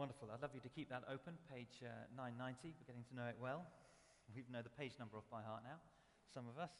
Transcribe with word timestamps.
Wonderful. 0.00 0.32
I'd 0.32 0.40
love 0.40 0.56
you 0.56 0.64
to 0.64 0.72
keep 0.72 0.88
that 0.88 1.04
open, 1.12 1.36
page 1.52 1.84
uh, 1.84 2.08
990. 2.16 2.72
We're 2.72 2.88
getting 2.88 3.04
to 3.12 3.14
know 3.20 3.28
it 3.28 3.36
well. 3.36 3.68
We 4.32 4.48
know 4.48 4.64
the 4.64 4.72
page 4.72 4.96
number 4.96 5.20
off 5.20 5.28
by 5.28 5.44
heart 5.44 5.60
now, 5.60 5.76
some 6.32 6.48
of 6.48 6.56
us. 6.56 6.72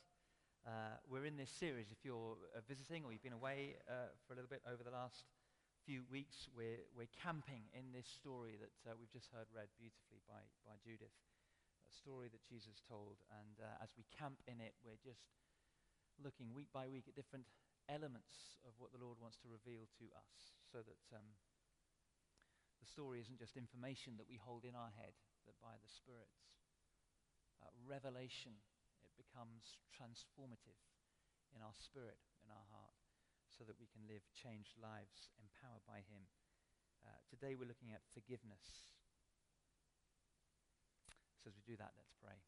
Uh, 0.64 0.96
we're 1.05 1.29
in 1.29 1.37
this 1.37 1.52
series. 1.52 1.93
If 1.93 2.01
you're 2.01 2.41
uh, 2.56 2.64
visiting 2.64 3.05
or 3.05 3.12
you've 3.12 3.20
been 3.20 3.37
away 3.37 3.77
uh, 3.84 4.16
for 4.25 4.33
a 4.33 4.41
little 4.41 4.48
bit 4.48 4.64
over 4.64 4.80
the 4.80 4.96
last 4.96 5.29
few 5.84 6.09
weeks, 6.09 6.48
we're, 6.56 6.80
we're 6.96 7.12
camping 7.12 7.69
in 7.77 7.93
this 7.93 8.09
story 8.09 8.56
that 8.56 8.73
uh, 8.88 8.96
we've 8.96 9.12
just 9.12 9.29
heard 9.37 9.52
read 9.52 9.68
beautifully 9.77 10.25
by, 10.25 10.41
by 10.64 10.80
Judith. 10.80 11.12
A 11.12 11.93
story 11.93 12.32
that 12.32 12.41
Jesus 12.48 12.80
told. 12.88 13.21
And 13.37 13.60
uh, 13.60 13.84
as 13.84 13.93
we 14.01 14.09
camp 14.16 14.41
in 14.48 14.65
it, 14.65 14.73
we're 14.80 14.96
just 15.05 15.29
looking 16.24 16.57
week 16.57 16.73
by 16.73 16.88
week 16.88 17.05
at 17.05 17.12
different 17.21 17.45
elements 17.84 18.57
of 18.65 18.73
what 18.80 18.96
the 18.96 19.02
Lord 19.05 19.21
wants 19.21 19.37
to 19.45 19.52
reveal 19.52 19.84
to 20.01 20.09
us 20.16 20.57
so 20.65 20.80
that 20.80 21.05
um, 21.12 21.29
the 22.80 22.89
story 22.89 23.20
isn't 23.20 23.39
just 23.39 23.61
information 23.61 24.16
that 24.16 24.29
we 24.29 24.41
hold 24.41 24.65
in 24.65 24.73
our 24.73 24.91
head, 24.97 25.12
that 25.45 25.61
by 25.61 25.77
the 25.77 25.93
Spirit's 25.93 26.48
uh, 27.61 27.69
revelation, 27.84 28.57
it 29.05 29.12
becomes 29.21 29.77
transformative 29.93 30.80
in 31.52 31.61
our 31.61 31.77
spirit, 31.77 32.16
in 32.41 32.48
our 32.48 32.66
heart, 32.73 32.97
so 33.52 33.69
that 33.69 33.77
we 33.77 33.85
can 33.93 34.09
live 34.09 34.24
changed 34.33 34.80
lives 34.80 35.29
empowered 35.37 35.85
by 35.85 36.01
Him. 36.09 36.24
Uh, 37.05 37.21
today 37.29 37.52
we're 37.52 37.69
looking 37.69 37.93
at 37.93 38.01
forgiveness. 38.16 38.97
So 41.45 41.52
as 41.52 41.57
we 41.57 41.65
do 41.69 41.77
that, 41.77 41.93
let's 41.97 42.16
pray. 42.16 42.41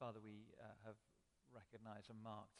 Father, 0.00 0.20
we 0.24 0.48
uh, 0.56 0.64
have 0.88 0.96
recognized 1.52 2.08
and 2.08 2.16
marked 2.24 2.56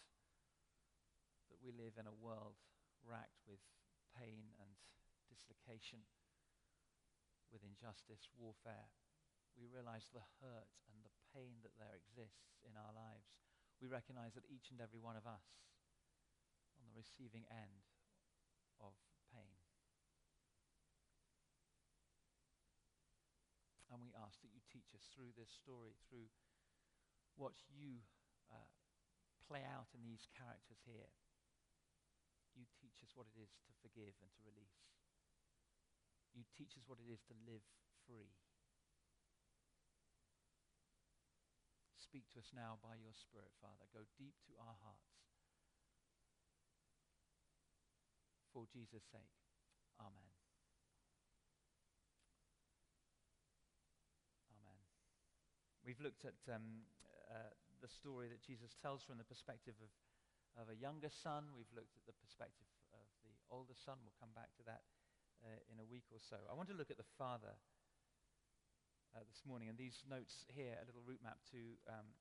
that 1.60 1.68
we 1.68 1.76
live 1.76 2.00
in 2.00 2.08
a 2.08 2.16
world 2.24 2.56
racked 3.04 3.44
with 3.44 3.60
pain 4.16 4.48
and 4.56 4.72
dislocation, 5.28 6.00
with 7.52 7.60
injustice, 7.60 8.32
warfare. 8.32 8.88
We 9.60 9.68
realize 9.68 10.08
the 10.08 10.24
hurt 10.40 10.72
and 10.88 11.04
the 11.04 11.12
pain 11.36 11.60
that 11.60 11.76
there 11.76 11.92
exists 11.92 12.56
in 12.64 12.80
our 12.80 12.96
lives. 12.96 13.28
We 13.76 13.92
recognize 13.92 14.32
that 14.40 14.48
each 14.48 14.72
and 14.72 14.80
every 14.80 15.00
one 15.00 15.20
of 15.20 15.28
us 15.28 15.44
on 16.80 16.88
the 16.88 16.96
receiving 16.96 17.44
end 17.52 17.84
of 18.80 18.96
pain. 19.28 19.60
And 23.92 24.00
we 24.00 24.16
ask 24.16 24.40
that 24.40 24.54
you 24.54 24.64
teach 24.64 24.96
us 24.96 25.04
through 25.12 25.36
this 25.36 25.52
story, 25.52 25.92
through 26.08 26.30
what 27.36 27.52
you 27.68 28.00
uh, 28.48 28.70
play 29.44 29.66
out 29.66 29.92
in 29.92 30.06
these 30.06 30.30
characters 30.32 30.78
here, 30.86 31.10
you 32.60 32.68
teach 32.76 33.00
us 33.00 33.16
what 33.16 33.24
it 33.32 33.40
is 33.40 33.48
to 33.64 33.72
forgive 33.80 34.12
and 34.20 34.28
to 34.36 34.40
release. 34.44 34.84
You 36.36 36.44
teach 36.52 36.76
us 36.76 36.84
what 36.84 37.00
it 37.00 37.08
is 37.08 37.24
to 37.32 37.34
live 37.48 37.64
free. 38.04 38.36
Speak 41.96 42.28
to 42.36 42.44
us 42.44 42.52
now 42.52 42.76
by 42.84 43.00
your 43.00 43.16
Spirit, 43.16 43.48
Father. 43.64 43.88
Go 43.96 44.04
deep 44.20 44.36
to 44.44 44.52
our 44.60 44.76
hearts. 44.84 45.16
For 48.52 48.66
Jesus' 48.68 49.06
sake. 49.08 49.32
Amen. 50.02 50.30
Amen. 54.52 54.80
We've 55.86 56.02
looked 56.02 56.26
at 56.26 56.36
um, 56.50 56.84
uh, 57.30 57.54
the 57.80 57.88
story 57.88 58.26
that 58.28 58.42
Jesus 58.42 58.74
tells 58.74 59.06
from 59.06 59.16
the 59.16 59.24
perspective 59.24 59.78
of 59.78 59.88
of 60.60 60.68
a 60.68 60.76
younger 60.76 61.08
son. 61.08 61.56
We've 61.56 61.72
looked 61.72 61.96
at 61.96 62.04
the 62.04 62.12
perspective 62.20 62.68
of 62.92 63.08
the 63.24 63.32
older 63.48 63.72
son. 63.72 63.96
We'll 64.04 64.20
come 64.20 64.36
back 64.36 64.52
to 64.60 64.64
that 64.68 64.84
uh, 65.40 65.56
in 65.72 65.80
a 65.80 65.86
week 65.88 66.04
or 66.12 66.20
so. 66.20 66.36
I 66.44 66.52
want 66.52 66.68
to 66.68 66.76
look 66.76 66.92
at 66.92 67.00
the 67.00 67.12
father 67.16 67.56
uh, 69.16 69.24
this 69.24 69.40
morning, 69.48 69.72
and 69.72 69.80
these 69.80 70.04
notes 70.04 70.44
here, 70.52 70.76
a 70.76 70.84
little 70.84 71.00
route 71.00 71.24
map 71.24 71.40
to 71.56 71.60
um, 71.88 72.12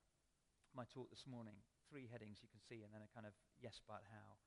my 0.72 0.88
talk 0.88 1.12
this 1.12 1.28
morning. 1.28 1.60
Three 1.92 2.08
headings 2.08 2.40
you 2.40 2.48
can 2.48 2.64
see, 2.64 2.86
and 2.88 2.96
then 2.96 3.04
a 3.04 3.12
kind 3.12 3.28
of 3.28 3.36
yes, 3.60 3.84
but 3.84 4.08
how 4.08 4.40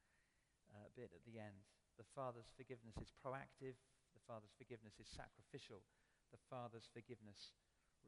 uh, 0.72 0.88
bit 0.96 1.12
at 1.12 1.22
the 1.28 1.36
end. 1.36 1.60
The 2.00 2.08
father's 2.16 2.48
forgiveness 2.56 2.96
is 2.96 3.12
proactive. 3.20 3.76
The 4.16 4.24
father's 4.24 4.56
forgiveness 4.56 4.96
is 4.96 5.10
sacrificial. 5.12 5.84
The 6.32 6.40
father's 6.48 6.88
forgiveness 6.88 7.52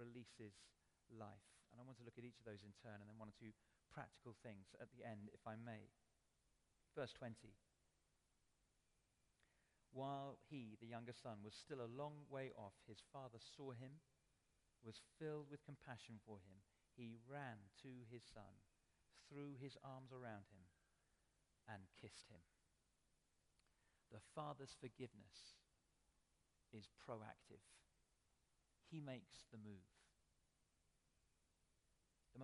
releases 0.01 0.57
life. 1.13 1.45
And 1.69 1.83
I 1.83 1.85
want 1.85 2.01
to 2.01 2.07
look 2.07 2.17
at 2.17 2.25
each 2.25 2.41
of 2.41 2.47
those 2.49 2.65
in 2.65 2.73
turn, 2.81 3.03
and 3.03 3.07
then 3.11 3.21
one 3.21 3.29
or 3.29 3.37
two 3.37 3.53
practical 3.95 4.35
things 4.43 4.75
at 4.83 4.91
the 4.91 5.07
end, 5.07 5.31
if 5.31 5.47
I 5.47 5.55
may. 5.55 5.95
Verse 6.99 7.15
20. 7.15 7.55
While 9.95 10.43
he, 10.51 10.75
the 10.83 10.91
younger 10.91 11.15
son, 11.15 11.47
was 11.47 11.55
still 11.55 11.79
a 11.79 11.87
long 11.87 12.27
way 12.27 12.51
off, 12.59 12.75
his 12.91 12.99
father 13.15 13.39
saw 13.39 13.71
him, 13.71 14.03
was 14.83 14.99
filled 15.23 15.47
with 15.47 15.63
compassion 15.63 16.19
for 16.27 16.43
him. 16.43 16.67
He 16.99 17.23
ran 17.31 17.71
to 17.87 18.03
his 18.11 18.27
son, 18.27 18.59
threw 19.31 19.55
his 19.55 19.79
arms 19.87 20.11
around 20.11 20.51
him, 20.51 20.67
and 21.71 21.95
kissed 21.95 22.27
him. 22.27 22.43
The 24.11 24.23
father's 24.35 24.75
forgiveness 24.75 25.63
is 26.75 26.91
proactive. 26.99 27.63
He 28.91 29.01
makes 29.01 29.47
the 29.51 29.59
move. 29.59 30.04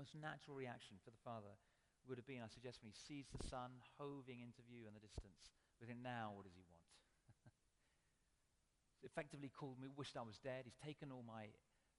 Most 0.00 0.16
natural 0.16 0.56
reaction 0.56 0.96
for 1.04 1.12
the 1.12 1.20
father 1.20 1.60
would 2.08 2.16
have 2.16 2.24
been, 2.24 2.40
I 2.40 2.48
suggest, 2.48 2.80
when 2.80 2.88
he 2.88 2.96
sees 2.96 3.28
the 3.28 3.44
son 3.52 3.84
hoving 4.00 4.40
into 4.40 4.64
view 4.64 4.88
in 4.88 4.96
the 4.96 5.04
distance. 5.04 5.52
Within 5.76 6.00
now, 6.00 6.32
what 6.32 6.48
does 6.48 6.56
he 6.56 6.64
want? 6.72 6.88
Effectively 9.04 9.52
called 9.52 9.76
me, 9.76 9.92
wished 9.92 10.16
I 10.16 10.24
was 10.24 10.40
dead. 10.40 10.64
He's 10.64 10.80
taken 10.80 11.12
all 11.12 11.20
my 11.20 11.52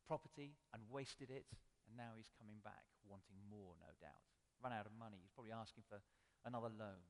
property 0.09 0.57
and 0.73 0.81
wasted 0.89 1.29
it, 1.29 1.45
and 1.85 1.93
now 1.93 2.17
he's 2.17 2.33
coming 2.41 2.57
back 2.65 2.89
wanting 3.05 3.37
more, 3.53 3.77
no 3.77 3.93
doubt. 4.01 4.25
Run 4.65 4.73
out 4.73 4.89
of 4.89 4.97
money. 4.97 5.21
He's 5.21 5.37
probably 5.37 5.53
asking 5.53 5.85
for 5.85 6.01
another 6.41 6.73
loan. 6.73 7.05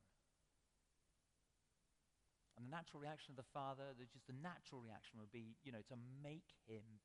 And 2.60 2.68
the 2.68 2.74
natural 2.76 3.00
reaction 3.00 3.32
of 3.32 3.40
the 3.40 3.48
father, 3.56 3.96
just 3.96 4.28
the 4.28 4.36
natural 4.36 4.84
reaction 4.84 5.24
would 5.24 5.32
be, 5.32 5.56
you 5.64 5.72
know, 5.72 5.88
to 5.88 5.96
make 6.20 6.52
him. 6.68 7.00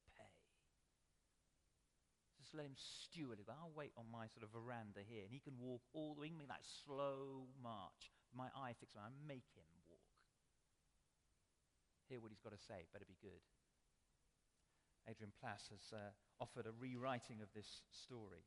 Just 2.47 2.55
let 2.55 2.71
him 2.71 2.79
stew 2.79 3.35
a 3.35 3.35
little. 3.35 3.51
I'll 3.51 3.75
wait 3.75 3.91
on 3.99 4.07
my 4.07 4.31
sort 4.31 4.47
of 4.47 4.55
veranda 4.55 5.03
here, 5.03 5.27
and 5.27 5.35
he 5.35 5.43
can 5.43 5.59
walk 5.59 5.83
all 5.91 6.15
the 6.15 6.23
way, 6.23 6.31
make 6.31 6.47
that 6.47 6.63
slow 6.87 7.51
march. 7.59 8.15
My 8.31 8.47
eye 8.55 8.79
fixed 8.79 8.95
on 8.95 9.03
him, 9.03 9.11
I 9.11 9.27
make 9.27 9.51
him 9.59 9.67
walk. 9.91 10.07
Hear 12.07 12.23
what 12.23 12.31
he's 12.31 12.39
got 12.47 12.55
to 12.55 12.63
say, 12.71 12.87
better 12.95 13.03
be 13.03 13.19
good. 13.19 13.43
Adrian 15.11 15.35
Plass 15.43 15.67
has 15.75 15.83
uh, 15.91 16.15
offered 16.39 16.71
a 16.71 16.79
rewriting 16.79 17.43
of 17.43 17.51
this 17.51 17.83
story, 17.91 18.47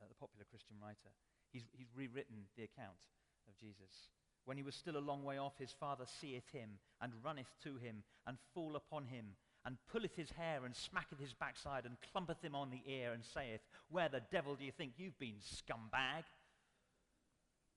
uh, 0.00 0.08
the 0.08 0.16
popular 0.16 0.48
Christian 0.48 0.80
writer. 0.80 1.12
He's, 1.52 1.68
he's 1.76 1.92
rewritten 1.92 2.48
the 2.56 2.64
account 2.64 2.96
of 3.44 3.52
Jesus. 3.60 4.08
When 4.48 4.56
he 4.56 4.64
was 4.64 4.72
still 4.72 4.96
a 4.96 5.04
long 5.04 5.20
way 5.20 5.36
off, 5.36 5.60
his 5.60 5.76
father 5.76 6.08
seeth 6.08 6.48
him, 6.48 6.80
and 7.04 7.12
runneth 7.20 7.52
to 7.68 7.76
him, 7.76 8.08
and 8.24 8.40
fall 8.56 8.72
upon 8.72 9.04
him, 9.04 9.36
and 9.66 9.76
pulleth 9.90 10.14
his 10.14 10.30
hair 10.30 10.64
and 10.64 10.74
smacketh 10.74 11.18
his 11.18 11.34
backside 11.34 11.84
and 11.84 11.96
clumpeth 12.12 12.40
him 12.40 12.54
on 12.54 12.70
the 12.70 12.82
ear 12.86 13.12
and 13.12 13.24
saith, 13.24 13.60
Where 13.90 14.08
the 14.08 14.22
devil 14.30 14.54
do 14.54 14.64
you 14.64 14.70
think 14.70 14.92
you've 14.96 15.18
been, 15.18 15.34
scumbag? 15.40 16.22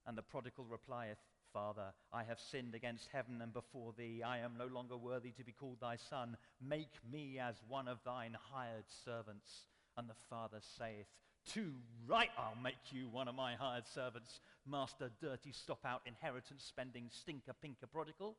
And 0.05 0.15
the 0.15 0.21
prodigal 0.21 0.65
replieth, 0.69 1.17
Father, 1.51 1.93
I 2.13 2.23
have 2.23 2.39
sinned 2.39 2.75
against 2.75 3.09
heaven 3.11 3.41
and 3.41 3.51
before 3.51 3.93
thee. 3.97 4.21
I 4.23 4.37
am 4.37 4.53
no 4.57 4.67
longer 4.67 4.95
worthy 4.97 5.31
to 5.31 5.43
be 5.43 5.51
called 5.51 5.77
thy 5.81 5.95
son. 5.95 6.37
Make 6.61 6.93
me 7.11 7.39
as 7.39 7.55
one 7.67 7.87
of 7.87 7.97
thine 8.05 8.37
hired 8.51 8.85
servants. 9.03 9.65
And 9.97 10.07
the 10.07 10.13
father 10.29 10.59
saith, 10.77 11.07
Too 11.51 11.73
right 12.07 12.29
I'll 12.37 12.61
make 12.61 12.91
you 12.91 13.09
one 13.09 13.27
of 13.27 13.33
my 13.33 13.55
hired 13.55 13.87
servants. 13.87 14.41
Master, 14.69 15.09
dirty, 15.19 15.51
stop 15.51 15.79
out, 15.83 16.01
inheritance 16.05 16.63
spending, 16.63 17.09
stinker, 17.09 17.53
pinker, 17.59 17.87
prodigal. 17.87 18.35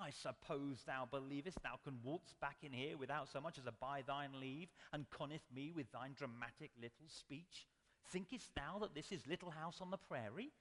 I 0.00 0.10
suppose 0.10 0.82
thou 0.86 1.06
believest 1.10 1.62
thou 1.62 1.78
can 1.82 1.98
waltz 2.02 2.34
back 2.40 2.56
in 2.62 2.72
here 2.72 2.96
without 2.96 3.28
so 3.28 3.40
much 3.40 3.58
as 3.58 3.66
a 3.66 3.72
by 3.72 4.02
thine 4.06 4.40
leave, 4.40 4.68
and 4.92 5.08
conneth 5.10 5.46
me 5.54 5.72
with 5.74 5.90
thine 5.92 6.14
dramatic 6.16 6.72
little 6.80 7.08
speech? 7.08 7.66
Thinkest 8.10 8.50
thou 8.54 8.78
that 8.80 8.94
this 8.94 9.12
is 9.12 9.26
little 9.26 9.50
house 9.50 9.78
on 9.80 9.90
the 9.90 9.96
prairie? 9.96 10.52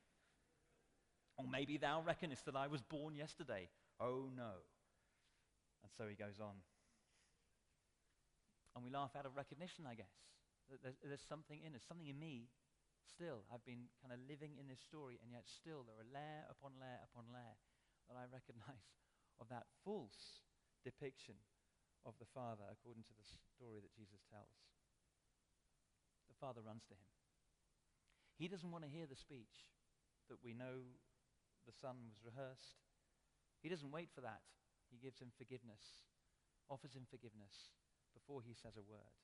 Or 1.38 1.46
maybe 1.50 1.78
thou 1.78 2.02
reckonest 2.02 2.46
that 2.46 2.56
I 2.56 2.68
was 2.68 2.82
born 2.82 3.16
yesterday. 3.16 3.70
Oh 4.00 4.30
no. 4.36 4.62
And 5.82 5.92
so 5.98 6.06
he 6.08 6.16
goes 6.16 6.40
on. 6.40 6.62
And 8.76 8.84
we 8.84 8.90
laugh 8.90 9.12
out 9.18 9.26
of 9.26 9.36
recognition, 9.36 9.86
I 9.90 9.96
guess. 9.96 10.14
There's, 10.70 10.96
there's 11.04 11.26
something 11.28 11.60
in 11.62 11.76
us, 11.76 11.82
something 11.86 12.08
in 12.08 12.18
me 12.18 12.50
still. 13.06 13.46
I've 13.54 13.66
been 13.66 13.90
kind 14.02 14.14
of 14.14 14.22
living 14.30 14.58
in 14.58 14.70
this 14.70 14.80
story, 14.80 15.20
and 15.22 15.30
yet 15.34 15.46
still 15.46 15.86
there 15.86 15.98
are 16.00 16.10
layer 16.10 16.46
upon 16.50 16.78
layer 16.80 17.02
upon 17.12 17.30
layer 17.34 17.58
that 18.10 18.18
I 18.18 18.26
recognize 18.32 18.86
of 19.40 19.50
that 19.50 19.70
false 19.84 20.44
depiction 20.84 21.40
of 22.06 22.14
the 22.20 22.30
Father 22.36 22.68
according 22.68 23.04
to 23.08 23.16
the 23.16 23.26
story 23.56 23.80
that 23.80 23.96
Jesus 23.96 24.24
tells. 24.28 24.60
The 26.28 26.38
Father 26.40 26.60
runs 26.60 26.84
to 26.92 26.96
him. 26.96 27.10
He 28.36 28.52
doesn't 28.52 28.72
want 28.72 28.84
to 28.84 28.92
hear 28.92 29.08
the 29.08 29.20
speech 29.20 29.72
that 30.28 30.44
we 30.44 30.54
know 30.54 30.84
the 31.64 31.76
son 31.76 32.04
was 32.04 32.20
rehearsed. 32.20 32.84
He 33.62 33.72
doesn't 33.72 33.96
wait 33.96 34.12
for 34.12 34.22
that. 34.22 34.44
He 34.92 35.00
gives 35.00 35.24
him 35.24 35.32
forgiveness, 35.40 36.04
offers 36.68 36.94
him 36.94 37.08
forgiveness 37.08 37.72
before 38.12 38.44
he 38.44 38.54
says 38.54 38.76
a 38.76 38.84
word. 38.84 39.16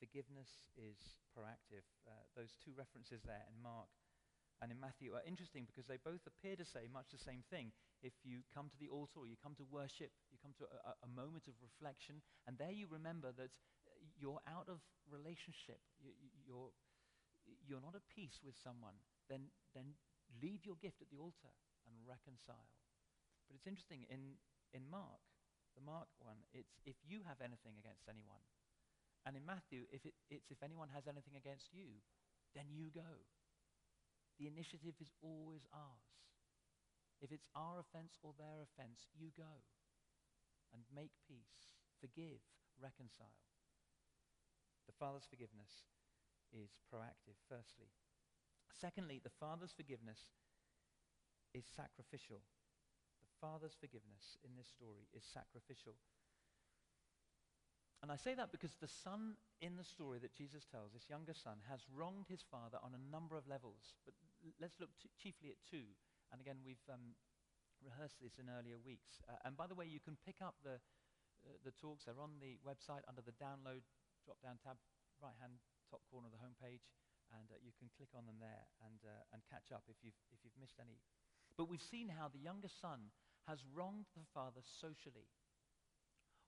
Forgiveness 0.00 0.64
is 0.76 1.20
proactive. 1.32 1.84
Uh, 2.08 2.24
those 2.36 2.56
two 2.60 2.72
references 2.76 3.24
there 3.24 3.44
in 3.48 3.60
Mark 3.60 3.92
and 4.62 4.72
in 4.72 4.80
Matthew 4.80 5.12
are 5.12 5.24
interesting 5.28 5.68
because 5.68 5.84
they 5.84 6.00
both 6.00 6.24
appear 6.24 6.56
to 6.56 6.64
say 6.64 6.88
much 6.88 7.12
the 7.12 7.20
same 7.20 7.44
thing. 7.52 7.72
If 8.00 8.12
you 8.24 8.40
come 8.52 8.72
to 8.72 8.78
the 8.80 8.88
altar 8.88 9.20
or 9.20 9.28
you 9.28 9.36
come 9.36 9.54
to 9.60 9.66
worship, 9.68 10.12
you 10.32 10.40
come 10.40 10.56
to 10.60 10.66
a, 10.68 10.96
a 11.04 11.10
moment 11.10 11.44
of 11.48 11.56
reflection, 11.60 12.24
and 12.48 12.56
there 12.56 12.72
you 12.72 12.88
remember 12.88 13.32
that 13.36 13.52
you're 14.16 14.40
out 14.48 14.68
of 14.72 14.80
relationship, 15.12 15.80
you, 16.00 16.12
you're, 16.44 16.72
you're 17.68 17.84
not 17.84 17.94
at 17.94 18.08
peace 18.08 18.40
with 18.40 18.56
someone, 18.56 18.96
then, 19.28 19.52
then 19.76 19.96
leave 20.40 20.64
your 20.64 20.80
gift 20.80 21.04
at 21.04 21.12
the 21.12 21.20
altar 21.20 21.52
and 21.84 21.94
reconcile. 22.08 22.72
But 23.46 23.60
it's 23.60 23.68
interesting, 23.68 24.08
in, 24.08 24.40
in 24.72 24.88
Mark, 24.88 25.20
the 25.76 25.84
Mark 25.84 26.08
one, 26.18 26.40
it's 26.56 26.80
if 26.88 26.96
you 27.04 27.20
have 27.28 27.44
anything 27.44 27.76
against 27.76 28.08
anyone. 28.08 28.40
And 29.28 29.36
in 29.36 29.44
Matthew, 29.44 29.84
if 29.92 30.06
it, 30.06 30.14
it's 30.30 30.48
if 30.48 30.62
anyone 30.64 30.88
has 30.94 31.04
anything 31.04 31.36
against 31.36 31.74
you, 31.74 32.00
then 32.56 32.72
you 32.72 32.88
go. 32.94 33.26
The 34.38 34.46
initiative 34.46 35.00
is 35.00 35.12
always 35.24 35.64
ours. 35.72 36.12
If 37.20 37.32
it's 37.32 37.48
our 37.56 37.80
offense 37.80 38.20
or 38.20 38.36
their 38.36 38.60
offense, 38.60 39.08
you 39.16 39.32
go 39.32 39.64
and 40.72 40.84
make 40.92 41.16
peace, 41.24 41.72
forgive, 41.96 42.44
reconcile. 42.76 43.40
The 44.84 44.92
Father's 44.92 45.24
forgiveness 45.24 45.88
is 46.52 46.76
proactive, 46.92 47.40
firstly. 47.48 47.88
Secondly, 48.68 49.20
the 49.24 49.32
Father's 49.40 49.72
forgiveness 49.72 50.36
is 51.56 51.64
sacrificial. 51.64 52.44
The 53.24 53.32
Father's 53.40 53.74
forgiveness 53.80 54.36
in 54.44 54.52
this 54.56 54.68
story 54.68 55.08
is 55.16 55.24
sacrificial. 55.24 55.96
And 58.02 58.12
I 58.12 58.16
say 58.20 58.36
that 58.36 58.52
because 58.52 58.76
the 58.76 58.90
son 58.90 59.40
in 59.64 59.76
the 59.80 59.86
story 59.86 60.20
that 60.20 60.36
Jesus 60.36 60.68
tells, 60.68 60.92
this 60.92 61.08
younger 61.08 61.32
son, 61.32 61.64
has 61.64 61.80
wronged 61.88 62.28
his 62.28 62.44
father 62.44 62.76
on 62.84 62.92
a 62.92 63.06
number 63.08 63.36
of 63.40 63.48
levels. 63.48 63.96
But 64.04 64.12
let's 64.60 64.76
look 64.76 64.92
t- 65.00 65.08
chiefly 65.16 65.48
at 65.48 65.64
two. 65.64 65.96
And 66.28 66.40
again, 66.40 66.60
we've 66.60 66.82
um, 66.92 67.16
rehearsed 67.80 68.20
this 68.20 68.36
in 68.36 68.52
earlier 68.52 68.76
weeks. 68.76 69.24
Uh, 69.24 69.40
and 69.48 69.56
by 69.56 69.64
the 69.64 69.74
way, 69.74 69.88
you 69.88 69.98
can 69.98 70.20
pick 70.28 70.44
up 70.44 70.60
the, 70.60 70.76
uh, 71.48 71.56
the 71.64 71.72
talks. 71.72 72.04
They're 72.04 72.20
on 72.20 72.36
the 72.36 72.60
website 72.60 73.02
under 73.08 73.24
the 73.24 73.34
download 73.40 73.80
drop-down 74.28 74.60
tab, 74.60 74.76
right-hand 75.16 75.56
top 75.88 76.04
corner 76.12 76.28
of 76.28 76.36
the 76.36 76.42
homepage. 76.44 76.84
And 77.32 77.48
uh, 77.48 77.58
you 77.64 77.72
can 77.74 77.88
click 77.96 78.12
on 78.12 78.28
them 78.28 78.38
there 78.38 78.70
and, 78.84 79.00
uh, 79.02 79.32
and 79.32 79.40
catch 79.48 79.72
up 79.72 79.88
if 79.88 79.98
you've, 80.04 80.20
if 80.30 80.44
you've 80.44 80.60
missed 80.60 80.78
any. 80.78 81.00
But 81.56 81.72
we've 81.72 81.82
seen 81.82 82.12
how 82.12 82.28
the 82.28 82.44
younger 82.44 82.68
son 82.68 83.10
has 83.48 83.64
wronged 83.72 84.12
the 84.12 84.28
father 84.36 84.60
socially 84.60 85.32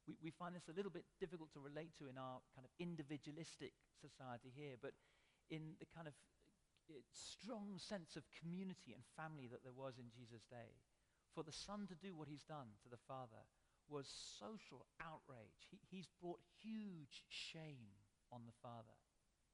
we, 0.08 0.16
we 0.24 0.32
find 0.32 0.56
this 0.56 0.72
a 0.72 0.76
little 0.76 0.90
bit 0.90 1.04
difficult 1.20 1.52
to 1.52 1.60
relate 1.60 1.92
to 2.00 2.08
in 2.08 2.16
our 2.16 2.40
kind 2.56 2.64
of 2.64 2.72
individualistic 2.80 3.76
society 4.00 4.48
here, 4.56 4.80
but 4.80 4.96
in 5.52 5.76
the 5.76 5.86
kind 5.92 6.08
of 6.08 6.16
uh, 6.88 6.96
strong 7.12 7.76
sense 7.76 8.16
of 8.16 8.24
community 8.32 8.96
and 8.96 9.04
family 9.12 9.44
that 9.52 9.60
there 9.60 9.76
was 9.76 10.00
in 10.00 10.08
Jesus' 10.08 10.48
day, 10.48 10.80
for 11.36 11.44
the 11.44 11.52
son 11.52 11.84
to 11.92 11.96
do 12.00 12.16
what 12.16 12.32
he's 12.32 12.48
done 12.48 12.72
to 12.80 12.88
the 12.88 13.04
father 13.04 13.44
was 13.92 14.08
social 14.08 14.88
outrage. 14.96 15.68
He, 15.68 15.76
he's 15.84 16.08
brought 16.20 16.40
huge 16.64 17.28
shame 17.28 17.92
on 18.32 18.48
the 18.48 18.56
father. 18.64 18.96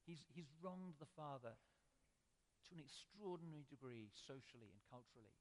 He's, 0.07 0.23
he's 0.31 0.51
wronged 0.63 0.95
the 1.03 1.11
father 1.19 1.55
to 1.55 2.69
an 2.71 2.79
extraordinary 2.79 3.67
degree 3.67 4.11
socially 4.15 4.71
and 4.71 4.79
culturally. 4.87 5.35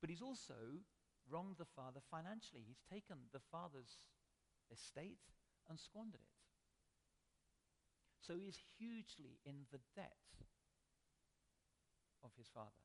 But 0.00 0.10
he's 0.10 0.22
also 0.22 0.84
wronged 1.30 1.56
the 1.58 1.68
father 1.76 2.00
financially. 2.10 2.64
He's 2.66 2.82
taken 2.88 3.30
the 3.32 3.44
father's 3.52 4.00
estate 4.72 5.22
and 5.68 5.78
squandered 5.78 6.20
it. 6.24 6.36
So 8.20 8.36
he's 8.36 8.58
hugely 8.76 9.40
in 9.44 9.64
the 9.72 9.80
debt 9.96 10.20
of 12.24 12.32
his 12.36 12.48
father. 12.52 12.82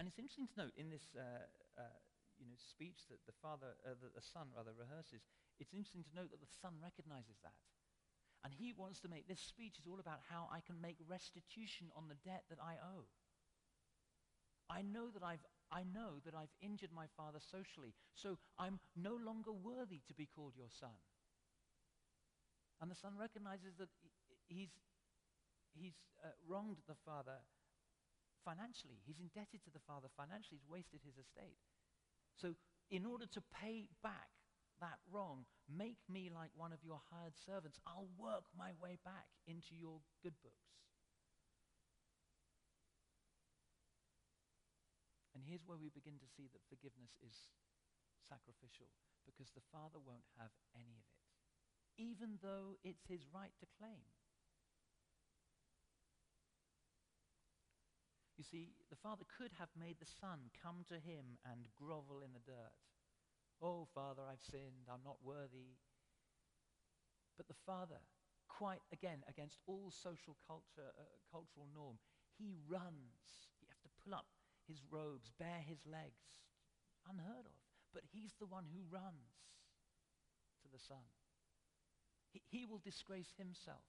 And 0.00 0.08
it's 0.08 0.18
interesting 0.18 0.48
to 0.56 0.66
note 0.66 0.74
in 0.80 0.88
this 0.88 1.12
uh, 1.12 1.46
uh, 1.76 2.00
you 2.40 2.48
know, 2.48 2.56
speech 2.56 3.04
that 3.12 3.20
the 3.28 3.36
father, 3.44 3.76
uh, 3.84 3.94
that 4.00 4.16
the 4.16 4.24
son 4.24 4.48
rather 4.56 4.72
rehearses, 4.72 5.28
it's 5.60 5.76
interesting 5.76 6.02
to 6.08 6.16
note 6.16 6.32
that 6.32 6.40
the 6.40 6.56
son 6.64 6.80
recognizes 6.80 7.36
that. 7.44 7.60
And 8.40 8.56
he 8.56 8.72
wants 8.72 8.98
to 9.04 9.12
make 9.12 9.28
this 9.28 9.44
speech 9.44 9.76
is 9.76 9.84
all 9.84 10.00
about 10.00 10.24
how 10.32 10.48
I 10.48 10.64
can 10.64 10.80
make 10.80 10.96
restitution 11.04 11.92
on 11.92 12.08
the 12.08 12.16
debt 12.24 12.48
that 12.48 12.56
I 12.56 12.80
owe. 12.80 13.04
I 14.72 14.80
know 14.80 15.12
that 15.12 15.20
I've 15.20 15.44
I 15.72 15.84
know 15.86 16.18
that 16.24 16.34
I've 16.34 16.52
injured 16.60 16.90
my 16.92 17.06
father 17.16 17.38
socially, 17.38 17.94
so 18.14 18.38
I'm 18.58 18.80
no 18.96 19.14
longer 19.14 19.52
worthy 19.52 20.02
to 20.08 20.14
be 20.14 20.26
called 20.26 20.54
your 20.56 20.70
son. 20.70 20.98
And 22.80 22.90
the 22.90 22.96
son 22.98 23.14
recognizes 23.18 23.76
that 23.78 23.88
he's, 24.48 24.70
he's 25.72 25.94
uh, 26.24 26.34
wronged 26.48 26.78
the 26.88 26.96
father 27.04 27.44
financially. 28.44 28.98
He's 29.04 29.20
indebted 29.20 29.62
to 29.64 29.70
the 29.70 29.84
father 29.86 30.08
financially. 30.16 30.58
He's 30.58 30.70
wasted 30.70 31.00
his 31.04 31.20
estate. 31.20 31.60
So, 32.34 32.56
in 32.90 33.04
order 33.06 33.26
to 33.26 33.42
pay 33.54 33.86
back 34.02 34.32
that 34.80 34.98
wrong, 35.12 35.44
make 35.68 36.00
me 36.08 36.32
like 36.32 36.50
one 36.56 36.72
of 36.72 36.82
your 36.82 37.00
hired 37.12 37.36
servants. 37.36 37.78
I'll 37.86 38.08
work 38.18 38.48
my 38.56 38.72
way 38.80 38.98
back 39.04 39.28
into 39.46 39.76
your 39.76 40.00
good 40.22 40.34
books. 40.42 40.72
Here's 45.50 45.66
where 45.66 45.82
we 45.82 45.90
begin 45.90 46.14
to 46.22 46.30
see 46.30 46.46
that 46.54 46.62
forgiveness 46.70 47.18
is 47.26 47.50
sacrificial 48.22 48.86
because 49.26 49.50
the 49.50 49.66
Father 49.74 49.98
won't 49.98 50.30
have 50.38 50.54
any 50.78 50.94
of 50.94 51.02
it, 51.10 51.18
even 51.98 52.38
though 52.38 52.78
it's 52.86 53.10
his 53.10 53.26
right 53.34 53.50
to 53.58 53.66
claim. 53.74 54.06
You 58.38 58.46
see, 58.46 58.78
the 58.88 59.02
Father 59.02 59.26
could 59.26 59.52
have 59.58 59.74
made 59.74 59.98
the 59.98 60.08
Son 60.08 60.54
come 60.54 60.86
to 60.88 61.02
him 61.02 61.36
and 61.44 61.68
grovel 61.76 62.22
in 62.22 62.32
the 62.32 62.40
dirt. 62.40 62.72
Oh, 63.60 63.84
Father, 63.92 64.22
I've 64.24 64.40
sinned. 64.40 64.88
I'm 64.88 65.04
not 65.04 65.20
worthy. 65.20 65.76
But 67.36 67.48
the 67.52 67.60
Father, 67.66 68.00
quite 68.48 68.80
again, 68.94 69.20
against 69.28 69.60
all 69.66 69.92
social 69.92 70.40
culture, 70.46 70.94
uh, 70.96 71.20
cultural 71.28 71.68
norm, 71.74 72.00
he 72.38 72.56
runs. 72.64 73.50
You 73.60 73.68
have 73.68 73.82
to 73.84 73.92
pull 74.00 74.16
up 74.16 74.24
his 74.70 74.86
robes, 74.86 75.34
bare 75.34 75.66
his 75.66 75.82
legs. 75.82 76.22
Unheard 77.10 77.50
of. 77.50 77.58
But 77.90 78.06
he's 78.14 78.38
the 78.38 78.46
one 78.46 78.70
who 78.70 78.86
runs 78.86 79.34
to 80.62 80.70
the 80.70 80.78
Son. 80.78 81.02
He, 82.30 82.38
he 82.46 82.62
will 82.62 82.78
disgrace 82.78 83.34
himself 83.34 83.82